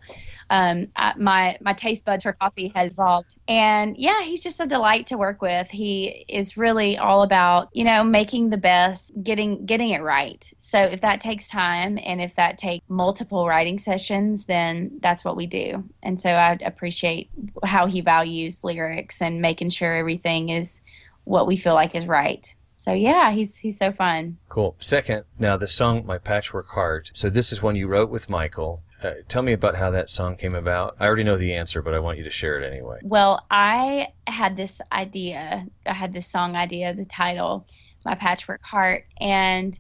[0.50, 3.38] um, I, my my taste buds for coffee has evolved.
[3.48, 5.70] And yeah, he's just a delight to work with.
[5.70, 10.52] He is really all about you know making the best, getting getting it right.
[10.58, 15.36] So if that takes time, and if that takes multiple writing sessions, then that's what
[15.36, 15.84] we do.
[16.04, 17.30] And so I appreciate
[17.64, 20.82] how he values lyrics and making sure everything is
[21.24, 22.54] what we feel like is right.
[22.78, 24.38] So yeah, he's he's so fun.
[24.48, 24.76] Cool.
[24.78, 28.84] Second, now the song "My Patchwork Heart." So this is one you wrote with Michael.
[29.04, 30.96] Uh, tell me about how that song came about.
[31.00, 33.00] I already know the answer, but I want you to share it anyway.
[33.04, 35.68] Well, I had this idea.
[35.86, 37.68] I had this song idea, the title,
[38.06, 39.78] "My Patchwork Heart," and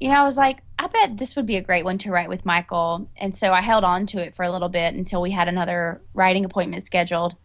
[0.00, 2.28] you know, I was like, I bet this would be a great one to write
[2.28, 3.08] with Michael.
[3.16, 6.02] And so I held on to it for a little bit until we had another
[6.12, 7.36] writing appointment scheduled.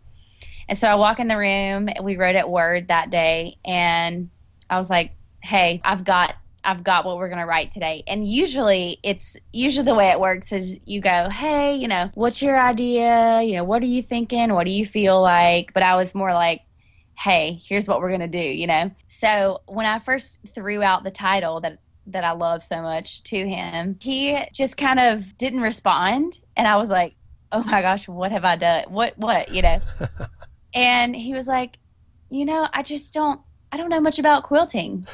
[0.68, 1.88] And so I walk in the room.
[2.02, 4.32] We wrote at Word that day, and
[4.72, 5.12] I was like,
[5.44, 8.04] "Hey, I've got I've got what we're going to write today.
[8.08, 12.42] And usually it's usually the way it works is you go, Hey, you know, what's
[12.42, 13.42] your idea?
[13.42, 14.54] You know, what are you thinking?
[14.54, 15.74] What do you feel like?
[15.74, 16.62] But I was more like,
[17.18, 18.92] Hey, here's what we're going to do, you know?
[19.08, 23.48] So when I first threw out the title that, that I love so much to
[23.48, 26.40] him, he just kind of didn't respond.
[26.56, 27.16] And I was like,
[27.52, 28.86] Oh my gosh, what have I done?
[28.90, 29.80] What, what, you know?
[30.74, 31.78] and he was like,
[32.30, 33.40] you know, I just don't,
[33.72, 35.08] I don't know much about quilting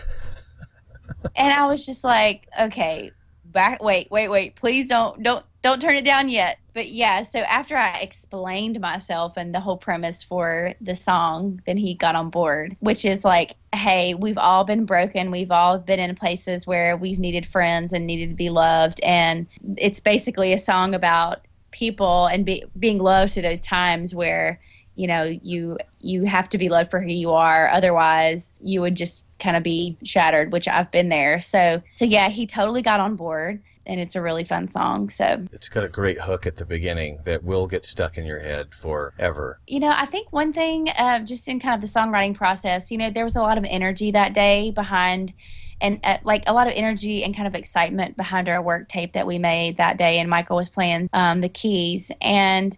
[1.36, 3.12] and I was just like, okay,
[3.46, 6.60] back wait, wait, wait, please don't don't don't turn it down yet.
[6.74, 11.78] But yeah, so after I explained myself and the whole premise for the song, then
[11.78, 15.32] he got on board, which is like, hey, we've all been broken.
[15.32, 19.00] We've all been in places where we've needed friends and needed to be loved.
[19.02, 19.48] And
[19.78, 24.60] it's basically a song about people and be, being loved to those times where
[24.96, 28.94] you know you you have to be loved for who you are otherwise you would
[28.94, 31.40] just kind of be shattered, which I've been there.
[31.40, 35.10] So, so yeah, he totally got on board and it's a really fun song.
[35.10, 38.40] So it's got a great hook at the beginning that will get stuck in your
[38.40, 39.60] head forever.
[39.68, 42.98] You know, I think one thing, uh, just in kind of the songwriting process, you
[42.98, 45.34] know, there was a lot of energy that day behind.
[45.82, 49.14] And uh, like a lot of energy and kind of excitement behind our work tape
[49.14, 52.78] that we made that day, and Michael was playing um, the keys, and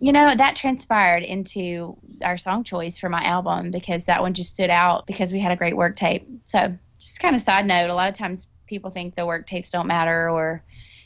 [0.00, 4.52] you know, that transpired into our song choice for my album because that one just
[4.52, 6.26] stood out because we had a great work tape.
[6.44, 9.70] So, just kind of side note, a lot of times people think the work tapes
[9.70, 10.62] don't matter or,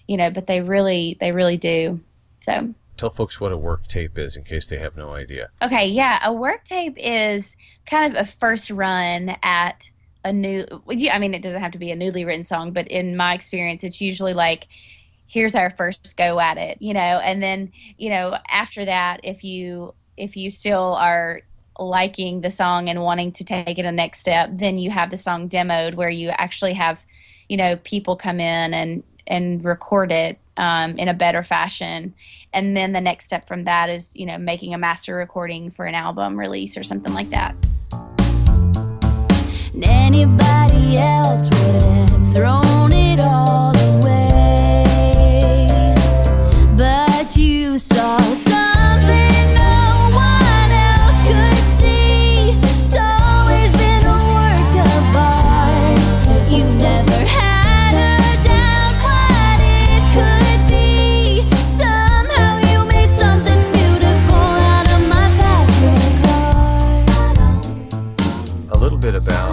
[0.06, 2.00] you know, but they really, they really do.
[2.40, 5.48] So, tell folks what a work tape is in case they have no idea.
[5.60, 9.88] Okay, yeah, a work tape is kind of a first run at
[10.24, 10.64] a new
[11.12, 13.84] I mean it doesn't have to be a newly written song, but in my experience
[13.84, 14.68] it's usually like
[15.26, 17.00] here's our first go at it you know?
[17.00, 21.42] And then you know after that if you if you still are
[21.78, 25.16] liking the song and wanting to take it a next step then you have the
[25.16, 27.04] song demoed where you actually have
[27.48, 32.14] you know people come in and and record it um, in a better fashion.
[32.52, 35.86] And then the next step from that is you know making a master recording for
[35.86, 37.54] an album release or something like that.
[39.82, 43.74] Anybody else would have thrown it all
[47.36, 52.58] you saw something no one else could see.
[52.62, 55.98] It's always been a work of art.
[56.50, 61.48] You never had a doubt what it could be.
[61.68, 67.06] Somehow you made something beautiful out of my backyard.
[68.72, 69.43] A little bit about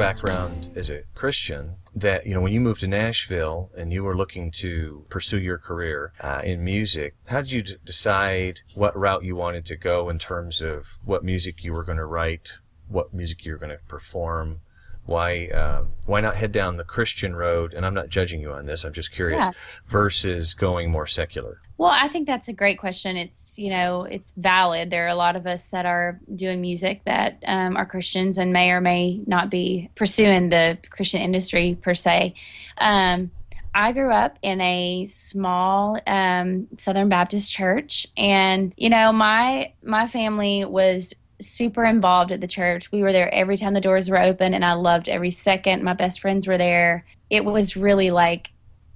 [0.00, 4.16] background as a Christian that you know when you moved to Nashville and you were
[4.16, 9.24] looking to pursue your career uh, in music, how did you d- decide what route
[9.24, 12.54] you wanted to go in terms of what music you were going to write,
[12.88, 14.62] what music you were going to perform?
[15.04, 17.74] Why uh, why not head down the Christian road?
[17.74, 18.84] And I'm not judging you on this.
[18.84, 19.40] I'm just curious.
[19.40, 19.50] Yeah.
[19.86, 21.60] Versus going more secular.
[21.80, 23.16] Well, I think that's a great question.
[23.16, 24.90] It's you know it's valid.
[24.90, 28.52] There are a lot of us that are doing music that um, are Christians and
[28.52, 32.34] may or may not be pursuing the Christian industry per se.
[32.76, 33.30] Um,
[33.74, 40.06] I grew up in a small um, Southern Baptist church, and you know my my
[40.06, 42.92] family was super involved at the church.
[42.92, 45.82] We were there every time the doors were open, and I loved every second.
[45.82, 47.06] My best friends were there.
[47.30, 48.50] It was really like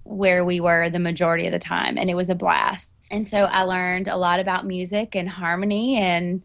[0.05, 3.01] where we were the majority of the time and it was a blast.
[3.11, 6.43] And so i learned a lot about music and harmony and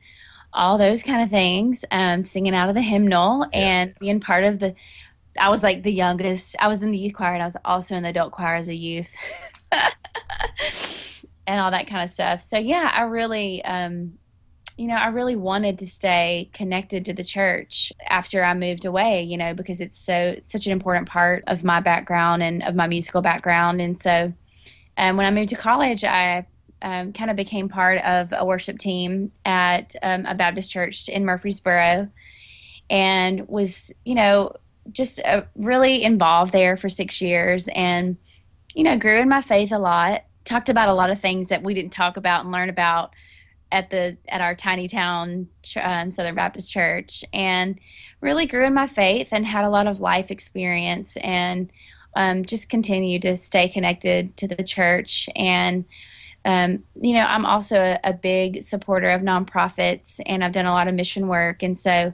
[0.51, 3.59] all those kind of things um, singing out of the hymnal yeah.
[3.59, 4.73] and being part of the
[5.39, 6.55] i was like the youngest.
[6.59, 8.67] I was in the youth choir and i was also in the adult choir as
[8.69, 9.13] a youth.
[11.47, 12.41] And all that kind of stuff.
[12.41, 14.19] So yeah i really um,
[14.79, 19.23] you know, I really wanted to stay connected to the church after I moved away,
[19.23, 22.87] you know, because it's so such an important part of my background and of my
[22.87, 23.81] musical background.
[23.81, 24.31] And so
[24.95, 26.47] um, when I moved to college, I
[26.81, 31.25] um, kind of became part of a worship team at um, a Baptist church in
[31.25, 32.07] Murfreesboro
[32.89, 34.53] and was, you know,
[34.93, 38.15] just uh, really involved there for six years and,
[38.73, 41.63] you know, grew in my faith a lot, talked about a lot of things that
[41.63, 43.11] we didn't talk about and learn about
[43.71, 45.47] at the at our tiny town
[45.81, 47.79] um, Southern Baptist Church, and
[48.21, 51.71] really grew in my faith and had a lot of life experience, and
[52.15, 55.29] um, just continue to stay connected to the church.
[55.35, 55.85] And
[56.45, 60.71] um, you know, I'm also a, a, big supporter of nonprofits, and I've done a
[60.71, 62.13] lot of mission work, and so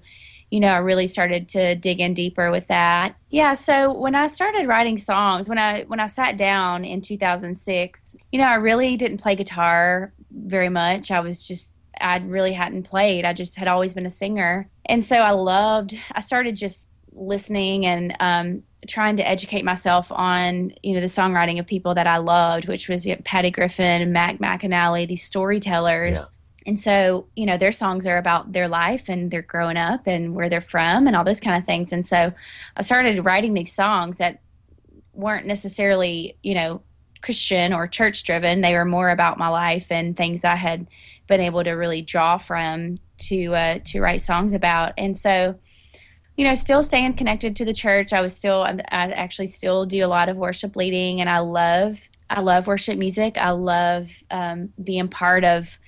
[0.51, 3.16] you know, I really started to dig in deeper with that.
[3.30, 8.18] Yeah, so when I started writing songs, when I when I sat down in 2006,
[8.32, 10.14] you know, I really didn't play guitar
[10.46, 11.12] very much.
[11.12, 13.26] I was just I really hadn't played.
[13.26, 14.70] I just had always been a singer.
[14.86, 20.74] And so I loved I started just listening and um, trying to educate myself on
[20.84, 24.12] you know the songwriting of people that I loved, which was you know, Patty Griffin
[24.12, 26.20] Mac McAnally, these storytellers.
[26.20, 26.26] Yeah.
[26.68, 30.34] And so, you know, their songs are about their life and their growing up and
[30.34, 31.93] where they're from and all those kind of things.
[31.93, 32.34] And so
[32.76, 34.39] I started writing these songs that
[35.14, 36.82] weren't necessarily, you know,
[37.26, 38.62] Christian or church driven.
[38.62, 40.88] They were more about my life and things I had
[41.28, 44.94] been able to really draw from to uh, to write songs about.
[44.98, 45.56] And so,
[46.38, 48.14] you know, still staying connected to the church.
[48.14, 52.00] I was still, I actually still do a lot of worship leading, and I love,
[52.30, 53.38] I love worship music.
[53.38, 55.80] I love um, being part of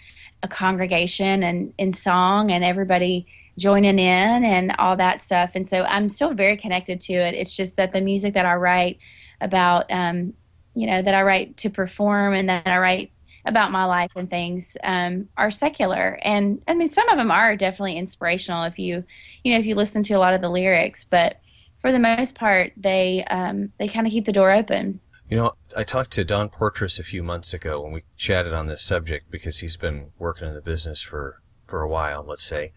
[0.43, 3.27] a congregation and in song and everybody
[3.57, 5.51] joining in and all that stuff.
[5.55, 7.33] And so I'm still very connected to it.
[7.33, 8.99] It's just that the music that I write
[9.41, 10.33] about, um,
[10.77, 13.11] you know, that I write to perform and that I write
[13.45, 16.19] about my life and things um, are secular.
[16.21, 19.03] And I mean, some of them are definitely inspirational if you,
[19.43, 21.03] you know, if you listen to a lot of the lyrics.
[21.03, 21.39] But
[21.79, 24.99] for the most part, they um, they kind of keep the door open.
[25.29, 28.67] You know, I talked to Don Poythress a few months ago when we chatted on
[28.67, 32.71] this subject because he's been working in the business for, for a while, let's say.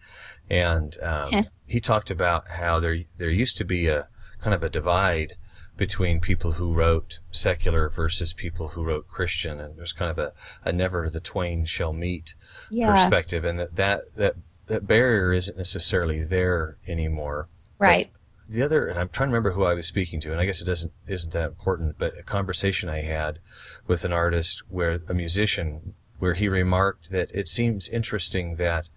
[0.49, 1.43] And um, yeah.
[1.65, 4.09] he talked about how there there used to be a
[4.41, 5.35] kind of a divide
[5.81, 10.31] between people who wrote secular versus people who wrote Christian, and there's kind of a,
[10.63, 12.35] a never the twain shall meet
[12.69, 12.93] yeah.
[12.93, 14.35] perspective, and that, that that
[14.67, 17.49] that barrier isn't necessarily there anymore.
[17.79, 18.11] Right.
[18.37, 20.45] But the other, and I'm trying to remember who I was speaking to, and I
[20.45, 23.39] guess it doesn't isn't that important, but a conversation I had
[23.87, 28.87] with an artist where a musician where he remarked that it seems interesting that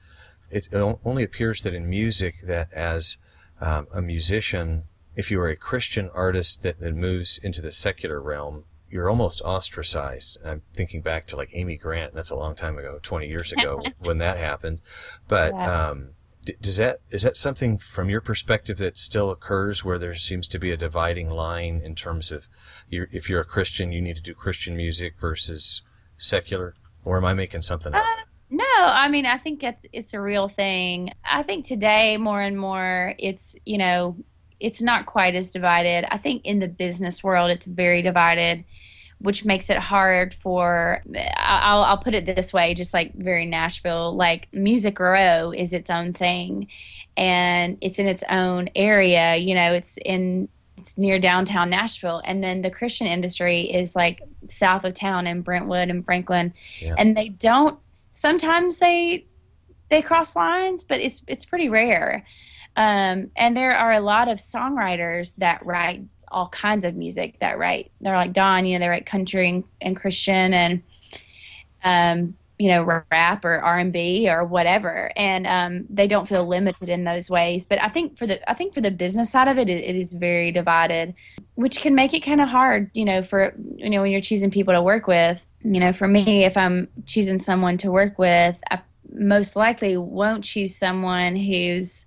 [0.51, 3.16] it only appears that in music that as
[3.59, 4.85] um, a musician,
[5.17, 9.43] if you are a Christian artist that then moves into the secular realm, you're almost
[9.43, 10.39] ostracized.
[10.45, 13.53] I'm thinking back to like Amy Grant, and that's a long time ago, 20 years
[13.53, 14.81] ago when that happened.
[15.27, 15.89] But yeah.
[15.89, 16.11] um,
[16.61, 20.59] does that is that something from your perspective that still occurs where there seems to
[20.59, 22.47] be a dividing line in terms of
[22.89, 25.83] you're, if you're a Christian you need to do Christian music versus
[26.17, 28.05] secular or am I making something up?
[28.05, 31.12] Uh, no, I mean I think it's it's a real thing.
[31.25, 34.17] I think today more and more it's you know
[34.61, 36.07] it's not quite as divided.
[36.12, 38.64] I think in the business world it's very divided
[39.24, 41.02] which makes it hard for
[41.38, 45.88] I'll, I'll put it this way just like very nashville like music row is its
[45.88, 46.68] own thing
[47.16, 52.44] and it's in its own area you know it's in it's near downtown nashville and
[52.44, 56.94] then the christian industry is like south of town in brentwood and franklin yeah.
[56.98, 57.78] and they don't
[58.11, 59.24] sometimes they
[59.88, 62.24] they cross lines but it's it's pretty rare
[62.77, 67.59] um, and there are a lot of songwriters that write all kinds of music that
[67.59, 67.93] write.
[68.01, 70.83] They're like Don, you know, they write country and, and Christian and,
[71.85, 76.47] um, you know, rap or R and B or whatever, and um, they don't feel
[76.47, 77.64] limited in those ways.
[77.64, 79.97] But I think for the I think for the business side of it, it, it
[79.97, 81.14] is very divided,
[81.57, 84.51] which can make it kind of hard, you know, for you know when you're choosing
[84.51, 85.45] people to work with.
[85.62, 88.81] You know, for me, if I'm choosing someone to work with, I
[89.12, 92.07] most likely won't choose someone who's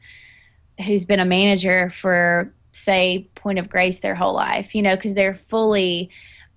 [0.85, 5.13] who's been a manager for say point of grace their whole life you know because
[5.15, 6.09] they're fully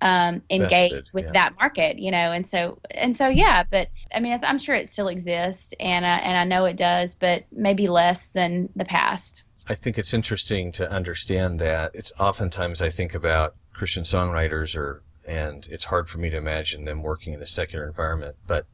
[0.02, 1.32] um, engaged Vested, with yeah.
[1.32, 4.88] that market you know and so and so yeah but i mean i'm sure it
[4.88, 9.44] still exists and I, and i know it does but maybe less than the past.
[9.68, 11.90] I think it's interesting to understand that.
[11.94, 16.86] It's oftentimes i think about christian songwriters or and it's hard for me to imagine
[16.86, 18.66] them working in a secular environment but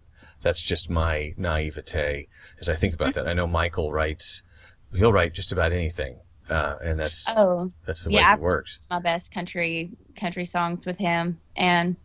[0.42, 2.28] that's just my naivete
[2.60, 3.26] as i think about that.
[3.26, 4.42] I know michael writes
[4.94, 8.80] he'll write just about anything uh, and that's oh that's the yeah, way it works.
[8.90, 11.96] My best country country songs with him, and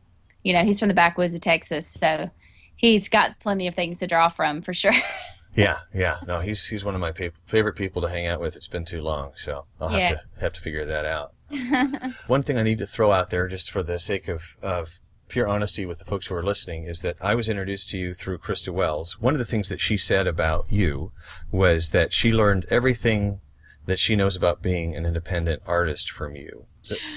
[0.44, 2.30] you know he's from the backwoods of Texas, so
[2.76, 4.94] he's got plenty of things to draw from for sure.
[5.56, 6.18] yeah, yeah.
[6.26, 8.56] No, he's he's one of my pa- favorite people to hang out with.
[8.56, 10.10] It's been too long, so I'll have yeah.
[10.10, 11.34] to have to figure that out.
[12.28, 15.00] one thing I need to throw out there, just for the sake of of
[15.32, 18.14] pure honesty with the folks who are listening is that I was introduced to you
[18.14, 19.18] through Krista Wells.
[19.22, 21.14] One of the things that she said about you
[21.52, 23.40] was that she learned everything
[23.86, 26.66] that she knows about being an independent artist from you.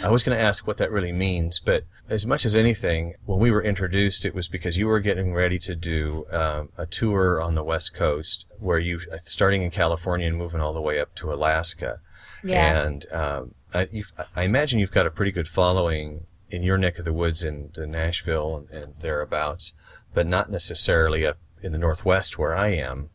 [0.01, 3.41] I was going to ask what that really means, but as much as anything, when
[3.41, 7.41] we were introduced, it was because you were getting ready to do um, a tour
[7.41, 11.17] on the West Coast, where you starting in California and moving all the way up
[11.17, 11.99] to Alaska.
[12.45, 12.83] Yeah.
[12.83, 13.89] And um, I,
[14.37, 17.71] I, imagine you've got a pretty good following in your neck of the woods in,
[17.77, 19.73] Nashville and, and, thereabouts,
[20.13, 23.11] but not necessarily up in the Northwest where I am.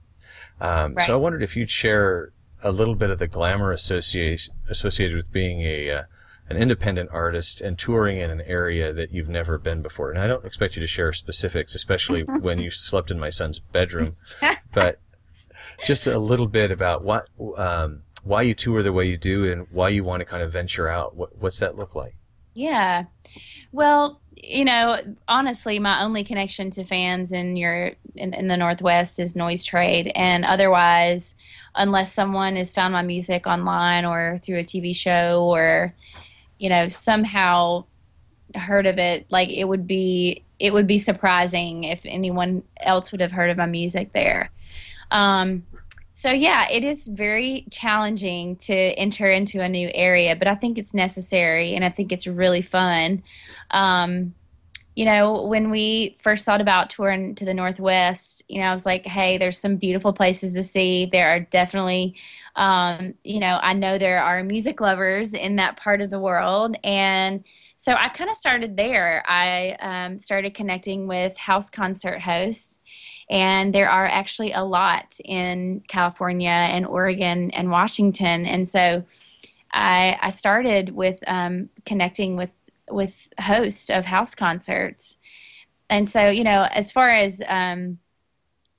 [0.60, 1.06] Um, right.
[1.06, 5.32] So I wondered if you'd share a little bit of the glamour associated associated with
[5.32, 6.04] being a uh,
[6.50, 10.10] an independent artist and touring in an area that you've never been before.
[10.10, 13.60] And I don't expect you to share specifics, especially when you slept in my son's
[13.60, 14.14] bedroom,
[14.74, 15.00] but
[15.86, 17.28] just a little bit about what
[17.58, 20.52] um, why you tour the way you do and why you want to kind of
[20.52, 21.16] venture out.
[21.16, 22.16] What, what's that look like?
[22.60, 23.06] Yeah.
[23.72, 25.00] Well, you know,
[25.30, 30.12] honestly, my only connection to fans in your in, in the Northwest is Noise Trade,
[30.14, 31.36] and otherwise,
[31.76, 35.94] unless someone has found my music online or through a TV show or,
[36.58, 37.86] you know, somehow
[38.56, 43.22] heard of it, like it would be it would be surprising if anyone else would
[43.22, 44.52] have heard of my music there.
[45.12, 45.64] Um,
[46.20, 50.78] so yeah, it is very challenging to enter into a new area, but I think
[50.78, 53.24] it's necessary and I think it's really fun.
[53.72, 54.34] Um,
[54.98, 58.86] you know, when we first thought about touring to the Northwest, you know, I was
[58.86, 61.08] like, hey, there's some beautiful places to see.
[61.10, 62.18] There are definitely,
[62.58, 66.76] um, you know, I know there are music lovers in that part of the world.
[66.84, 67.46] And
[67.78, 69.24] so I kind of started there.
[69.26, 72.79] I um, started connecting with house concert hosts
[73.30, 78.46] and there are actually a lot in California and Oregon and Washington.
[78.46, 79.04] And so
[79.72, 82.52] I, I started with um, connecting with
[82.90, 85.20] with hosts of house concerts,
[85.92, 88.00] and so you know, as far as um,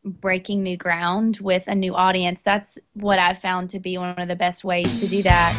[0.04, 4.26] breaking new ground with a new audience, that's what I've found to be one of
[4.26, 5.54] the best ways to do that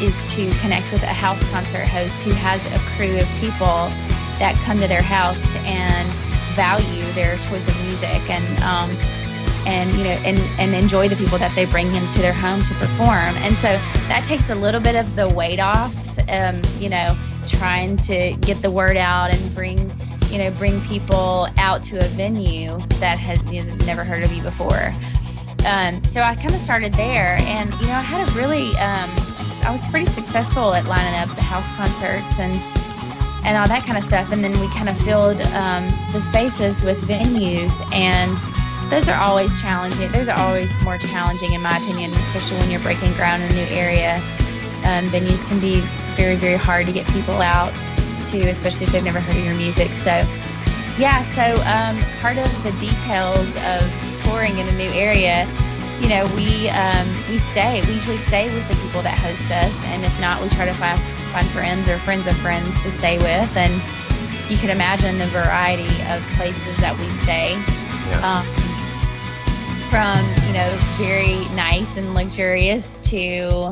[0.00, 3.90] is to connect with a house concert host who has a crew of people
[4.38, 6.06] that come to their house and
[6.54, 8.90] value their choice of music and um,
[9.66, 12.74] and you know and and enjoy the people that they bring into their home to
[12.74, 13.36] perform.
[13.36, 13.68] And so
[14.08, 15.94] that takes a little bit of the weight off
[16.28, 19.78] um, you know trying to get the word out and bring
[20.30, 24.32] you know bring people out to a venue that had you know, never heard of
[24.32, 24.94] you before.
[25.66, 29.10] Um, so I kind of started there and you know I had a really um,
[29.64, 32.54] I was pretty successful at lining up the house concerts and
[33.48, 34.30] and all that kind of stuff.
[34.30, 38.36] And then we kind of filled um, the spaces with venues, and
[38.90, 40.12] those are always challenging.
[40.12, 43.54] Those are always more challenging, in my opinion, especially when you're breaking ground in a
[43.54, 44.16] new area.
[44.84, 45.80] Um, venues can be
[46.14, 47.72] very, very hard to get people out
[48.30, 49.88] to, especially if they've never heard of your music.
[50.04, 50.22] So,
[51.00, 53.80] yeah, so um, part of the details of
[54.24, 55.48] touring in a new area
[56.00, 57.82] you know, we um, we stay.
[57.88, 60.74] We usually stay with the people that host us, and if not, we try to
[60.74, 63.56] find find friends or friends of friends to stay with.
[63.56, 63.74] And
[64.50, 67.52] you can imagine the variety of places that we stay.
[68.10, 68.40] Yeah.
[68.40, 68.68] Um,
[69.90, 73.70] from you know very nice and luxurious to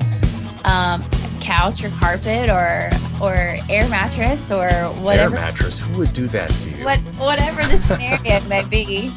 [0.64, 1.04] um,
[1.40, 2.90] couch or carpet or
[3.20, 4.68] or air mattress or
[5.02, 5.36] whatever.
[5.36, 5.78] Air mattress.
[5.78, 6.84] Who would do that to you?
[6.84, 9.12] What, whatever the scenario may be.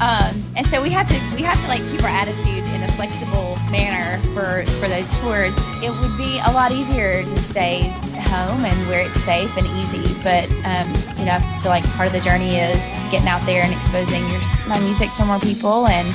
[0.00, 2.92] Um, and so we have to we have to like keep our attitude in a
[2.92, 5.54] flexible manner for for those tours.
[5.82, 7.90] It would be a lot easier to stay
[8.30, 10.06] home and where it's safe and easy.
[10.22, 10.86] But um,
[11.18, 12.78] you know, I feel like part of the journey is
[13.10, 15.86] getting out there and exposing your my music to more people.
[15.86, 16.06] And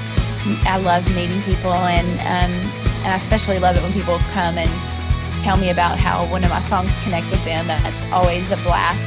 [0.64, 2.52] I love meeting people, and um,
[3.04, 4.72] and I especially love it when people come and
[5.44, 7.68] tell me about how one of my songs connect with them.
[7.68, 9.04] That's always a blast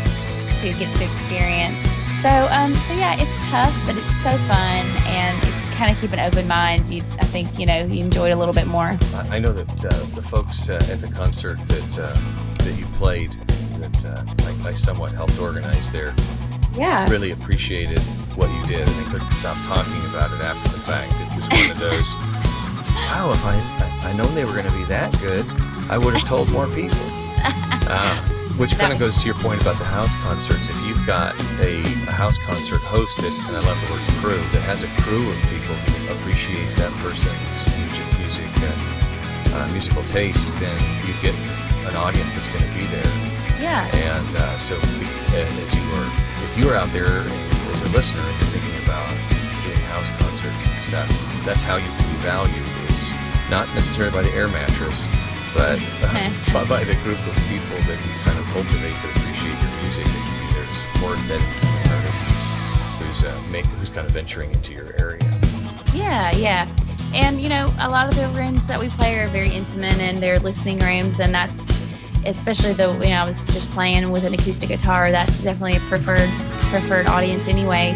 [0.60, 1.95] to get to experience.
[2.26, 6.00] So, um, so yeah, it's tough, but it's so fun, and if you kind of
[6.00, 8.66] keep an open mind, you, I think, you know, you enjoy it a little bit
[8.66, 8.98] more.
[9.30, 13.30] I know that uh, the folks uh, at the concert that uh, that you played,
[13.78, 16.16] that uh, I, I, somewhat helped organize there,
[16.74, 18.00] yeah, really appreciated
[18.34, 21.12] what you did, and they couldn't stop talking about it after the fact.
[21.12, 22.14] It was one of those.
[23.06, 23.54] wow, if I
[24.02, 25.46] I, I known they were going to be that good,
[25.88, 26.98] I would have told more people.
[27.38, 30.68] Uh, which kind of goes to your point about the house concerts.
[30.68, 34.64] If you've got a, a, house concert hosted, and I love the word crew, that
[34.64, 38.80] has a crew of people who appreciates that person's music, music and
[39.52, 41.36] uh, musical taste, then you get
[41.84, 43.12] an audience that's going to be there.
[43.60, 43.84] Yeah.
[43.92, 44.74] And uh, so,
[45.36, 46.08] as you were,
[46.40, 47.28] if you were out there
[47.76, 49.08] as a listener and you're thinking about
[49.68, 51.08] doing house concerts and stuff,
[51.44, 52.64] that's how you can be valued.
[52.88, 53.12] Is
[53.52, 55.04] not necessarily by the air mattress,
[55.56, 59.56] but uh, by, by the group of people that you kind of cultivate that appreciate
[59.56, 60.04] your music.
[60.04, 64.74] That there's more embedded an artist who's who's, uh, make, who's kind of venturing into
[64.74, 65.40] your area.
[65.94, 66.68] Yeah, yeah.
[67.14, 70.22] And you know, a lot of the rooms that we play are very intimate and
[70.22, 71.66] they're listening rooms, and that's
[72.26, 75.10] especially the you know I was just playing with an acoustic guitar.
[75.10, 76.28] That's definitely a preferred
[76.68, 77.94] preferred audience anyway.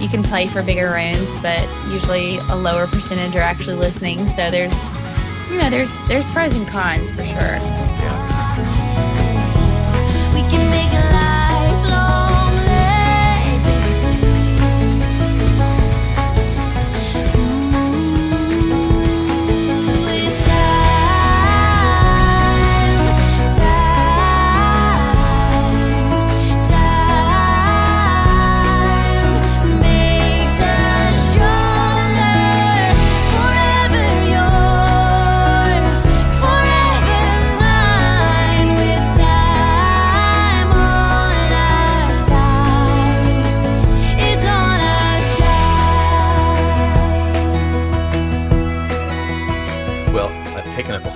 [0.00, 4.26] You can play for bigger rooms, but usually a lower percentage are actually listening.
[4.28, 4.74] So there's
[5.50, 7.40] you know, there's there's pros and cons for sure.
[7.40, 8.34] Yeah.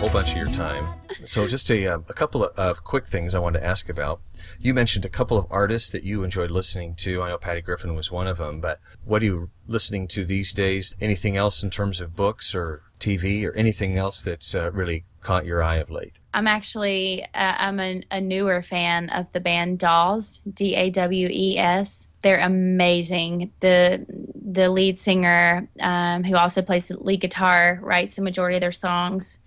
[0.08, 0.86] Whole bunch of your time.
[1.24, 4.20] So just a, uh, a couple of uh, quick things I wanted to ask about.
[4.58, 7.22] You mentioned a couple of artists that you enjoyed listening to.
[7.22, 10.54] I know Patty Griffin was one of them, but what are you listening to these
[10.54, 10.96] days?
[11.00, 15.44] Anything else in terms of books or TV or anything else that's uh, really caught
[15.44, 16.14] your eye of late?
[16.32, 21.28] I'm actually uh, I'm a, a, newer fan of the band Dawes, D A W
[21.30, 22.08] E S.
[22.22, 23.52] They're amazing.
[23.60, 28.72] the The lead singer, um, who also plays lead guitar, writes the majority of their
[28.72, 29.38] songs,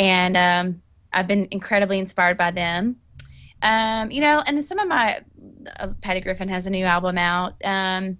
[0.00, 0.82] and um,
[1.12, 2.96] I've been incredibly inspired by them.
[3.62, 5.20] Um, you know, and some of my
[5.78, 7.54] uh, Patty Griffin has a new album out.
[7.62, 8.18] Um,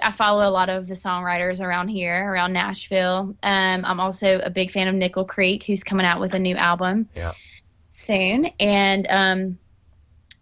[0.00, 3.34] I follow a lot of the songwriters around here, around Nashville.
[3.42, 6.54] Um, I'm also a big fan of Nickel Creek, who's coming out with a new
[6.54, 7.32] album yeah.
[7.90, 8.46] soon.
[8.60, 9.58] And um,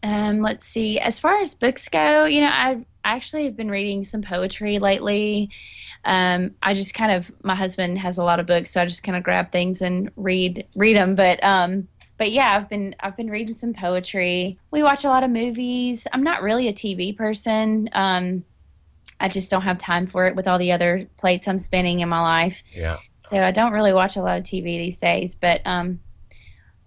[0.03, 4.05] um, let's see, as far as books go, you know, I actually have been reading
[4.05, 5.49] some poetry lately.
[6.05, 9.02] Um, I just kind of, my husband has a lot of books, so I just
[9.02, 11.14] kind of grab things and read read them.
[11.14, 11.88] But um,
[12.18, 14.59] but yeah, I've been I've been reading some poetry.
[14.70, 16.07] We watch a lot of movies.
[16.12, 17.88] I'm not really a TV person.
[17.92, 18.44] Um,
[19.20, 22.09] I just don't have time for it with all the other plates I'm spinning in
[22.09, 22.62] my life.
[22.74, 22.98] Yeah.
[23.26, 26.00] So I don't really watch a lot of TV these days, but um,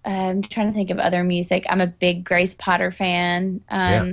[0.04, 1.66] I'm trying to think of other music.
[1.68, 3.62] I'm a big Grace Potter fan.
[3.68, 4.12] Um, yeah.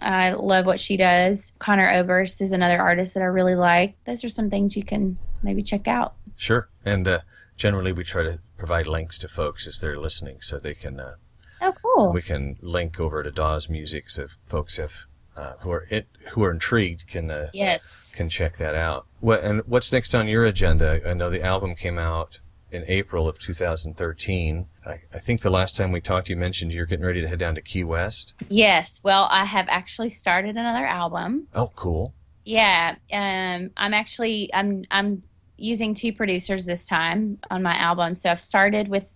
[0.00, 1.52] I love what she does.
[1.58, 3.96] Conor Oberst is another artist that I really like.
[4.04, 6.14] Those are some things you can maybe check out.
[6.36, 6.68] Sure.
[6.84, 7.20] And uh,
[7.56, 10.98] generally, we try to provide links to folks as they're listening so they can.
[10.98, 11.16] Uh,
[11.60, 12.12] oh, cool.
[12.12, 15.04] We can link over to Dawes Music so folks have
[15.36, 19.06] uh, who are it, who are intrigued can uh, yes can check that out.
[19.20, 21.00] What and what's next on your agenda?
[21.08, 22.40] I know the album came out
[22.72, 24.66] in April of 2013.
[24.84, 27.38] I, I, think the last time we talked, you mentioned you're getting ready to head
[27.38, 28.32] down to Key West.
[28.48, 29.00] Yes.
[29.04, 31.48] Well, I have actually started another album.
[31.54, 32.14] Oh, cool.
[32.44, 32.96] Yeah.
[33.12, 35.22] Um, I'm actually I'm I'm
[35.56, 38.14] using two producers this time on my album.
[38.14, 39.12] So I've started with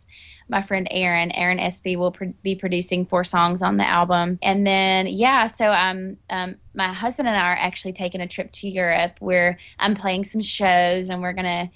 [0.49, 1.33] my friend Aaron.
[1.33, 4.39] Aaron SB will pr- be producing four songs on the album.
[4.43, 8.53] And then, yeah, so um, um, my husband and I are actually taking a trip
[8.53, 11.69] to Europe where I'm playing some shows and we're going to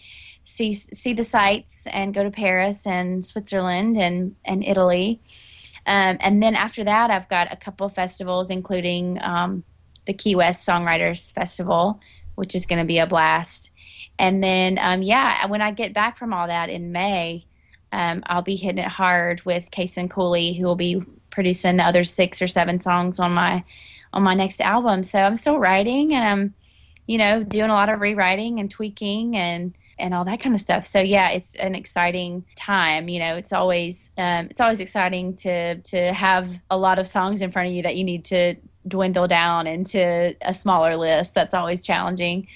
[0.45, 5.21] see see the sights and go to Paris and Switzerland and, and Italy.
[5.87, 9.65] Um, and then after that, I've got a couple festivals, including um,
[10.07, 12.01] the Key West Songwriters Festival,
[12.35, 13.71] which is going to be a blast.
[14.19, 17.47] And then, um, yeah, when I get back from all that in May,
[17.93, 22.05] um, I'll be hitting it hard with Cason Cooley, who will be producing the other
[22.05, 23.65] six or seven songs on my
[24.13, 25.05] on my next album.
[25.05, 26.55] So I'm still writing and I'm,
[27.07, 30.61] you know, doing a lot of rewriting and tweaking and and all that kind of
[30.61, 30.85] stuff.
[30.85, 33.09] So yeah, it's an exciting time.
[33.09, 37.41] You know, it's always um, it's always exciting to to have a lot of songs
[37.41, 38.57] in front of you that you need to
[38.89, 41.35] dwindle down into a smaller list.
[41.35, 42.49] That's always challenging,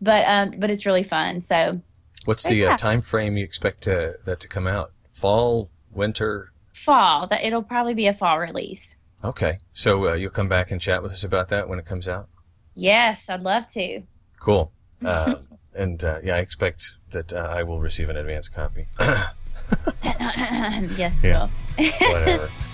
[0.00, 1.40] but um, but it's really fun.
[1.40, 1.80] So
[2.24, 4.92] What's the uh, time frame you expect to, that to come out?
[5.12, 6.52] Fall, winter?
[6.72, 7.26] Fall.
[7.26, 8.96] That it'll probably be a fall release.
[9.24, 12.08] Okay, so uh, you'll come back and chat with us about that when it comes
[12.08, 12.28] out.
[12.74, 14.02] Yes, I'd love to.
[14.40, 14.72] Cool.
[15.04, 15.36] Uh,
[15.74, 18.86] and uh, yeah, I expect that uh, I will receive an advance copy.
[20.02, 21.48] yes, yeah.
[21.76, 22.50] Whatever.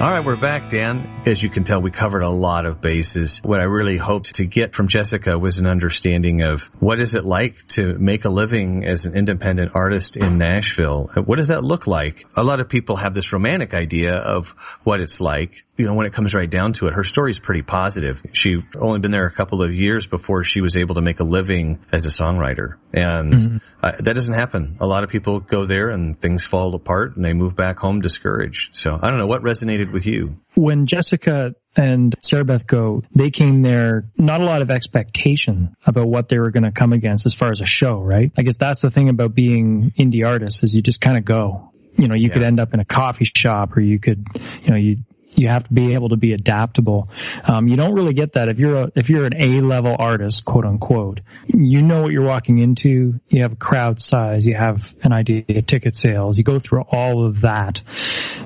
[0.00, 1.24] All right, we're back, Dan.
[1.26, 3.42] As you can tell, we covered a lot of bases.
[3.44, 7.26] What I really hoped to get from Jessica was an understanding of what is it
[7.26, 11.10] like to make a living as an independent artist in Nashville?
[11.26, 12.24] What does that look like?
[12.34, 14.48] A lot of people have this romantic idea of
[14.84, 15.66] what it's like.
[15.80, 18.22] You know, when it comes right down to it, her story is pretty positive.
[18.32, 21.24] She only been there a couple of years before she was able to make a
[21.24, 22.74] living as a songwriter.
[22.92, 23.56] And mm-hmm.
[23.82, 24.76] uh, that doesn't happen.
[24.80, 28.02] A lot of people go there and things fall apart and they move back home
[28.02, 28.76] discouraged.
[28.76, 30.36] So I don't know what resonated with you?
[30.54, 36.08] When Jessica and Sarah Beth go, they came there, not a lot of expectation about
[36.08, 38.30] what they were going to come against as far as a show, right?
[38.38, 41.72] I guess that's the thing about being indie artists is you just kind of go.
[41.96, 42.34] You know, you yeah.
[42.34, 44.26] could end up in a coffee shop or you could,
[44.62, 44.98] you know, you
[45.40, 47.08] you have to be able to be adaptable.
[47.50, 50.44] Um, you don't really get that if you're a, if you're an A level artist,
[50.44, 51.20] quote unquote.
[51.46, 53.14] You know what you're walking into.
[53.28, 54.44] You have a crowd size.
[54.44, 56.36] You have an idea of ticket sales.
[56.36, 57.82] You go through all of that.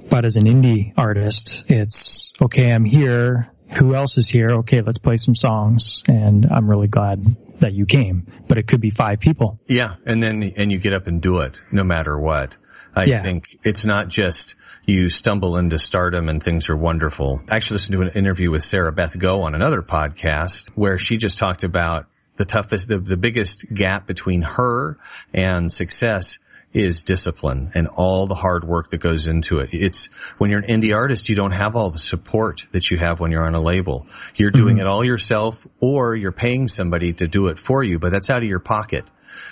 [0.09, 2.73] But as an indie artist, it's okay.
[2.73, 3.51] I'm here.
[3.79, 4.49] Who else is here?
[4.59, 6.05] Okay, let's play some songs.
[6.07, 7.25] And I'm really glad
[7.59, 8.27] that you came.
[8.49, 9.59] But it could be five people.
[9.67, 12.57] Yeah, and then and you get up and do it no matter what.
[12.97, 13.23] I yeah.
[13.23, 14.55] think it's not just
[14.87, 17.43] you stumble into stardom and things are wonderful.
[17.51, 21.17] I actually listened to an interview with Sarah Beth Go on another podcast where she
[21.17, 24.99] just talked about the toughest, the, the biggest gap between her
[25.33, 26.39] and success
[26.73, 29.73] is discipline and all the hard work that goes into it.
[29.73, 33.21] It's when you're an indie artist, you don't have all the support that you have
[33.21, 34.07] when you're on a label.
[34.35, 34.81] You're doing Mm-hmm.
[34.81, 38.43] it all yourself or you're paying somebody to do it for you, but that's out
[38.43, 39.05] of your pocket.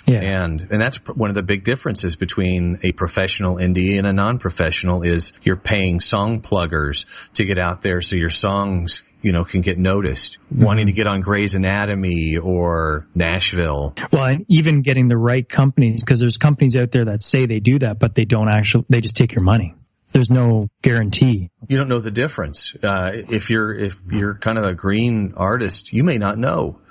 [0.05, 0.21] Yeah.
[0.21, 5.03] And, and that's one of the big differences between a professional indie and a non-professional
[5.03, 7.05] is you're paying song pluggers
[7.35, 10.37] to get out there so your songs, you know, can get noticed.
[10.51, 13.95] Wanting to get on Grey's Anatomy or Nashville.
[14.11, 17.59] Well, and even getting the right companies, because there's companies out there that say they
[17.59, 19.75] do that, but they don't actually, they just take your money.
[20.11, 21.49] There's no guarantee.
[21.67, 22.75] You don't know the difference.
[22.83, 26.81] Uh, if you're, if you're kind of a green artist, you may not know.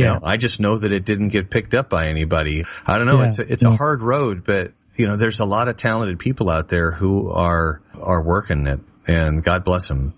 [0.00, 0.12] You Yeah.
[0.14, 2.64] know, I just know that it didn't get picked up by anybody.
[2.86, 3.20] I don't know.
[3.20, 3.26] Yeah.
[3.26, 3.74] It's a, it's Yeah.
[3.74, 7.30] a hard road, but you know, there's a lot of talented people out there who
[7.30, 10.14] are are working it, and God bless them.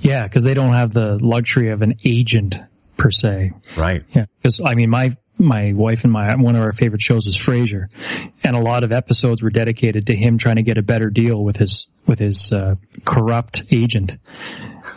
[0.00, 2.56] Yeah, because they don't have the luxury of an agent
[2.96, 3.52] per se.
[3.78, 4.02] Right.
[4.14, 7.36] Yeah, because I mean, my my wife and my one of our favorite shows is
[7.36, 7.86] Frasier,
[8.44, 11.42] and a lot of episodes were dedicated to him trying to get a better deal
[11.42, 12.74] with his with his uh,
[13.06, 14.12] corrupt agent,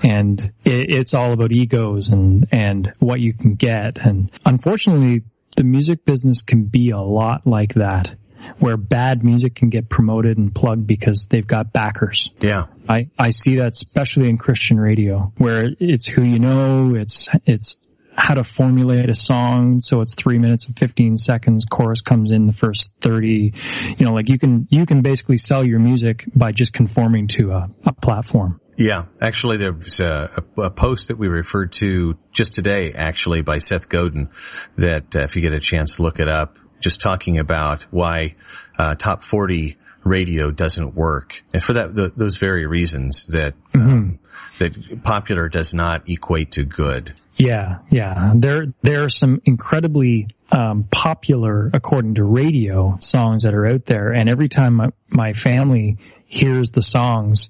[0.03, 5.23] and it, it's all about egos and and what you can get, and unfortunately,
[5.55, 8.15] the music business can be a lot like that.
[8.59, 12.29] Where bad music can get promoted and plugged because they've got backers.
[12.39, 12.65] Yeah.
[12.89, 17.77] I, I see that especially in Christian radio where it's who you know, it's, it's
[18.17, 19.79] how to formulate a song.
[19.79, 21.65] So it's three minutes and 15 seconds.
[21.65, 23.53] Chorus comes in the first 30.
[23.97, 27.51] You know, like you can, you can basically sell your music by just conforming to
[27.51, 28.59] a, a platform.
[28.75, 33.59] Yeah, actually, there was a, a, post that we referred to just today, actually, by
[33.59, 34.29] Seth Godin,
[34.77, 36.57] that uh, if you get a chance, to look it up.
[36.79, 38.33] Just talking about why
[38.77, 44.19] uh, top forty radio doesn't work, and for that, th those very reasons that um,
[44.59, 47.13] that popular does not equate to good.
[47.37, 48.33] Yeah, yeah.
[48.35, 54.11] There there are some incredibly um, popular, according to radio, songs that are out there,
[54.11, 57.49] and every time my, my family hears the songs,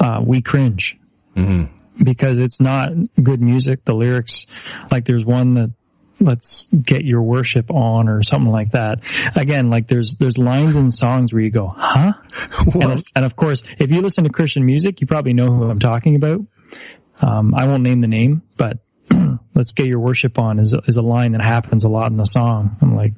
[0.00, 0.98] uh, we cringe
[2.02, 2.90] because it's not
[3.22, 3.84] good music.
[3.84, 4.46] The lyrics,
[4.90, 5.70] like there's one that
[6.20, 9.00] let's get your worship on or something like that.
[9.36, 12.12] Again, like there's there's lines in songs where you go, huh?
[12.74, 15.78] And, and of course, if you listen to Christian music, you probably know who I'm
[15.78, 16.40] talking about.
[17.26, 18.78] Um, I won't name the name, but
[19.54, 22.26] let's get your worship on is is a line that happens a lot in the
[22.26, 22.76] song.
[22.80, 23.14] I'm like,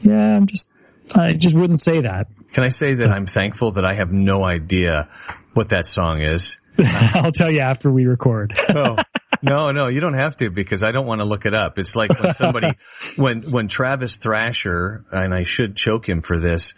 [0.00, 0.70] yeah, I'm just,
[1.14, 2.28] I just wouldn't say that.
[2.52, 5.08] Can I say that I'm thankful that I have no idea
[5.54, 6.58] what that song is?
[7.14, 8.58] I'll tell you after we record.
[8.74, 8.96] Oh.
[9.44, 11.76] No, no, you don't have to because I don't want to look it up.
[11.76, 12.68] It's like when somebody,
[13.16, 16.74] when, when Travis Thrasher, and I should choke him for this,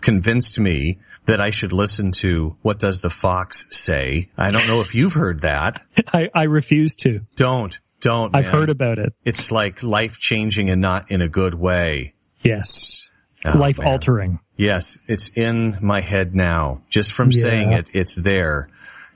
[0.00, 4.30] convinced me that I should listen to What Does the Fox Say?
[4.36, 5.80] I don't know if you've heard that.
[6.12, 7.20] I, I refuse to.
[7.36, 8.34] Don't, don't.
[8.34, 8.54] I've man.
[8.54, 9.14] heard about it.
[9.24, 12.14] It's like life changing and not in a good way.
[12.42, 13.08] Yes.
[13.44, 13.86] Oh, Life man.
[13.86, 14.40] altering.
[14.58, 16.82] Yes, it's in my head now.
[16.90, 17.40] Just from Yeah.
[17.40, 18.68] saying it, it's there.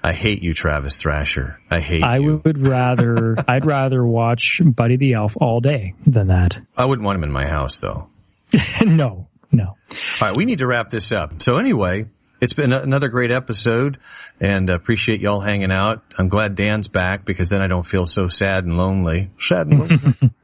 [0.02, 1.58] I hate you, Travis Thrasher.
[1.70, 2.34] I hate I you.
[2.34, 6.58] I would rather, I'd rather watch Buddy the Elf all day than that.
[6.76, 8.08] I wouldn't want him in my house though.
[8.84, 9.64] no, no.
[9.66, 9.76] All
[10.20, 11.42] right, we need to wrap this up.
[11.42, 12.06] So anyway,
[12.42, 13.98] it's been another great episode
[14.40, 16.02] and appreciate y'all hanging out.
[16.18, 19.30] I'm glad Dan's back because then I don't feel so sad and lonely.
[19.38, 20.30] Sad and lonely.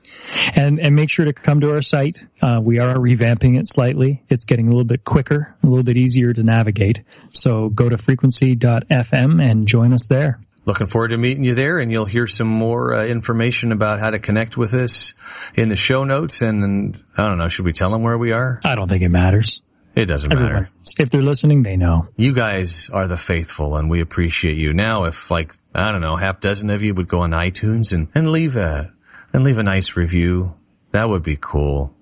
[0.55, 2.19] And, and make sure to come to our site.
[2.43, 4.23] Uh, we are revamping it slightly.
[4.29, 7.03] It's getting a little bit quicker, a little bit easier to navigate.
[7.31, 10.41] So go to frequency.fm and join us there.
[10.65, 14.11] Looking forward to meeting you there and you'll hear some more uh, information about how
[14.11, 15.15] to connect with us
[15.55, 16.43] in the show notes.
[16.43, 18.61] And, and I don't know, should we tell them where we are?
[18.65, 19.63] I don't think it matters.
[19.99, 20.71] It doesn't matter.
[20.99, 22.07] If they're listening, they know.
[22.17, 24.73] You guys are the faithful and we appreciate you.
[24.73, 28.09] Now, if like, I don't know, half dozen of you would go on iTunes and,
[28.15, 28.93] and leave a,
[29.33, 30.55] and leave a nice review,
[30.93, 31.95] that would be cool.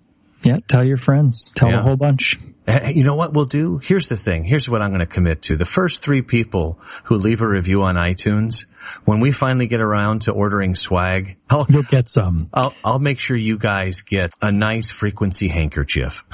[0.42, 1.50] Yeah, tell your friends.
[1.56, 1.80] Tell Yeah.
[1.80, 2.36] a whole bunch.
[2.68, 3.78] Eh, You know what we'll do?
[3.82, 4.44] Here's the thing.
[4.44, 5.56] Here's what I'm going to commit to.
[5.56, 8.66] The first three people who leave a review on iTunes,
[9.06, 12.50] when we finally get around to ordering swag, I'll, You'll get some.
[12.52, 16.22] I'll, I'll make sure you guys get a nice frequency handkerchief.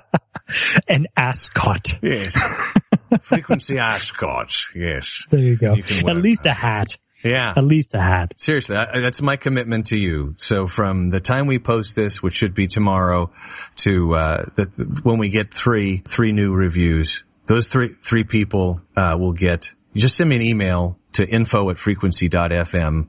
[0.88, 1.98] An ascot.
[2.02, 2.38] Yes.
[3.22, 4.70] frequency ascots.
[4.74, 5.24] Yes.
[5.30, 5.74] There you go.
[5.74, 6.96] You At least a hat.
[7.22, 7.52] Yeah.
[7.56, 8.34] At least a hat.
[8.36, 10.34] Seriously, I, that's my commitment to you.
[10.38, 13.30] So from the time we post this, which should be tomorrow,
[13.76, 19.16] to uh, the, when we get three three new reviews, those three three people uh,
[19.18, 19.72] will get.
[19.94, 23.08] Just send me an email to info at frequency.fm.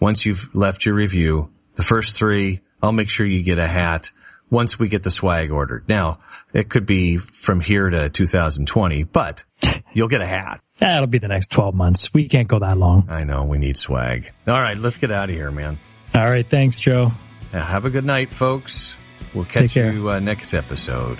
[0.00, 4.10] Once you've left your review, the first three, I'll make sure you get a hat
[4.50, 5.88] once we get the swag ordered.
[5.88, 6.20] Now,
[6.52, 9.44] it could be from here to 2020, but
[9.92, 10.60] you'll get a hat.
[10.78, 12.12] That'll be the next 12 months.
[12.12, 13.06] We can't go that long.
[13.08, 13.44] I know.
[13.44, 14.30] We need swag.
[14.46, 14.76] All right.
[14.76, 15.78] Let's get out of here, man.
[16.14, 16.46] All right.
[16.46, 17.12] Thanks, Joe.
[17.52, 18.96] Now, have a good night, folks.
[19.34, 21.18] We'll catch you uh, next episode.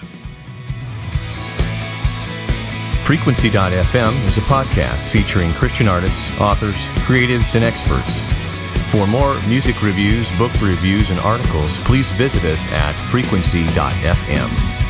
[3.06, 8.45] Frequency.fm is a podcast featuring Christian artists, authors, creatives, and experts.
[8.88, 14.85] For more music reviews, book reviews, and articles, please visit us at frequency.fm.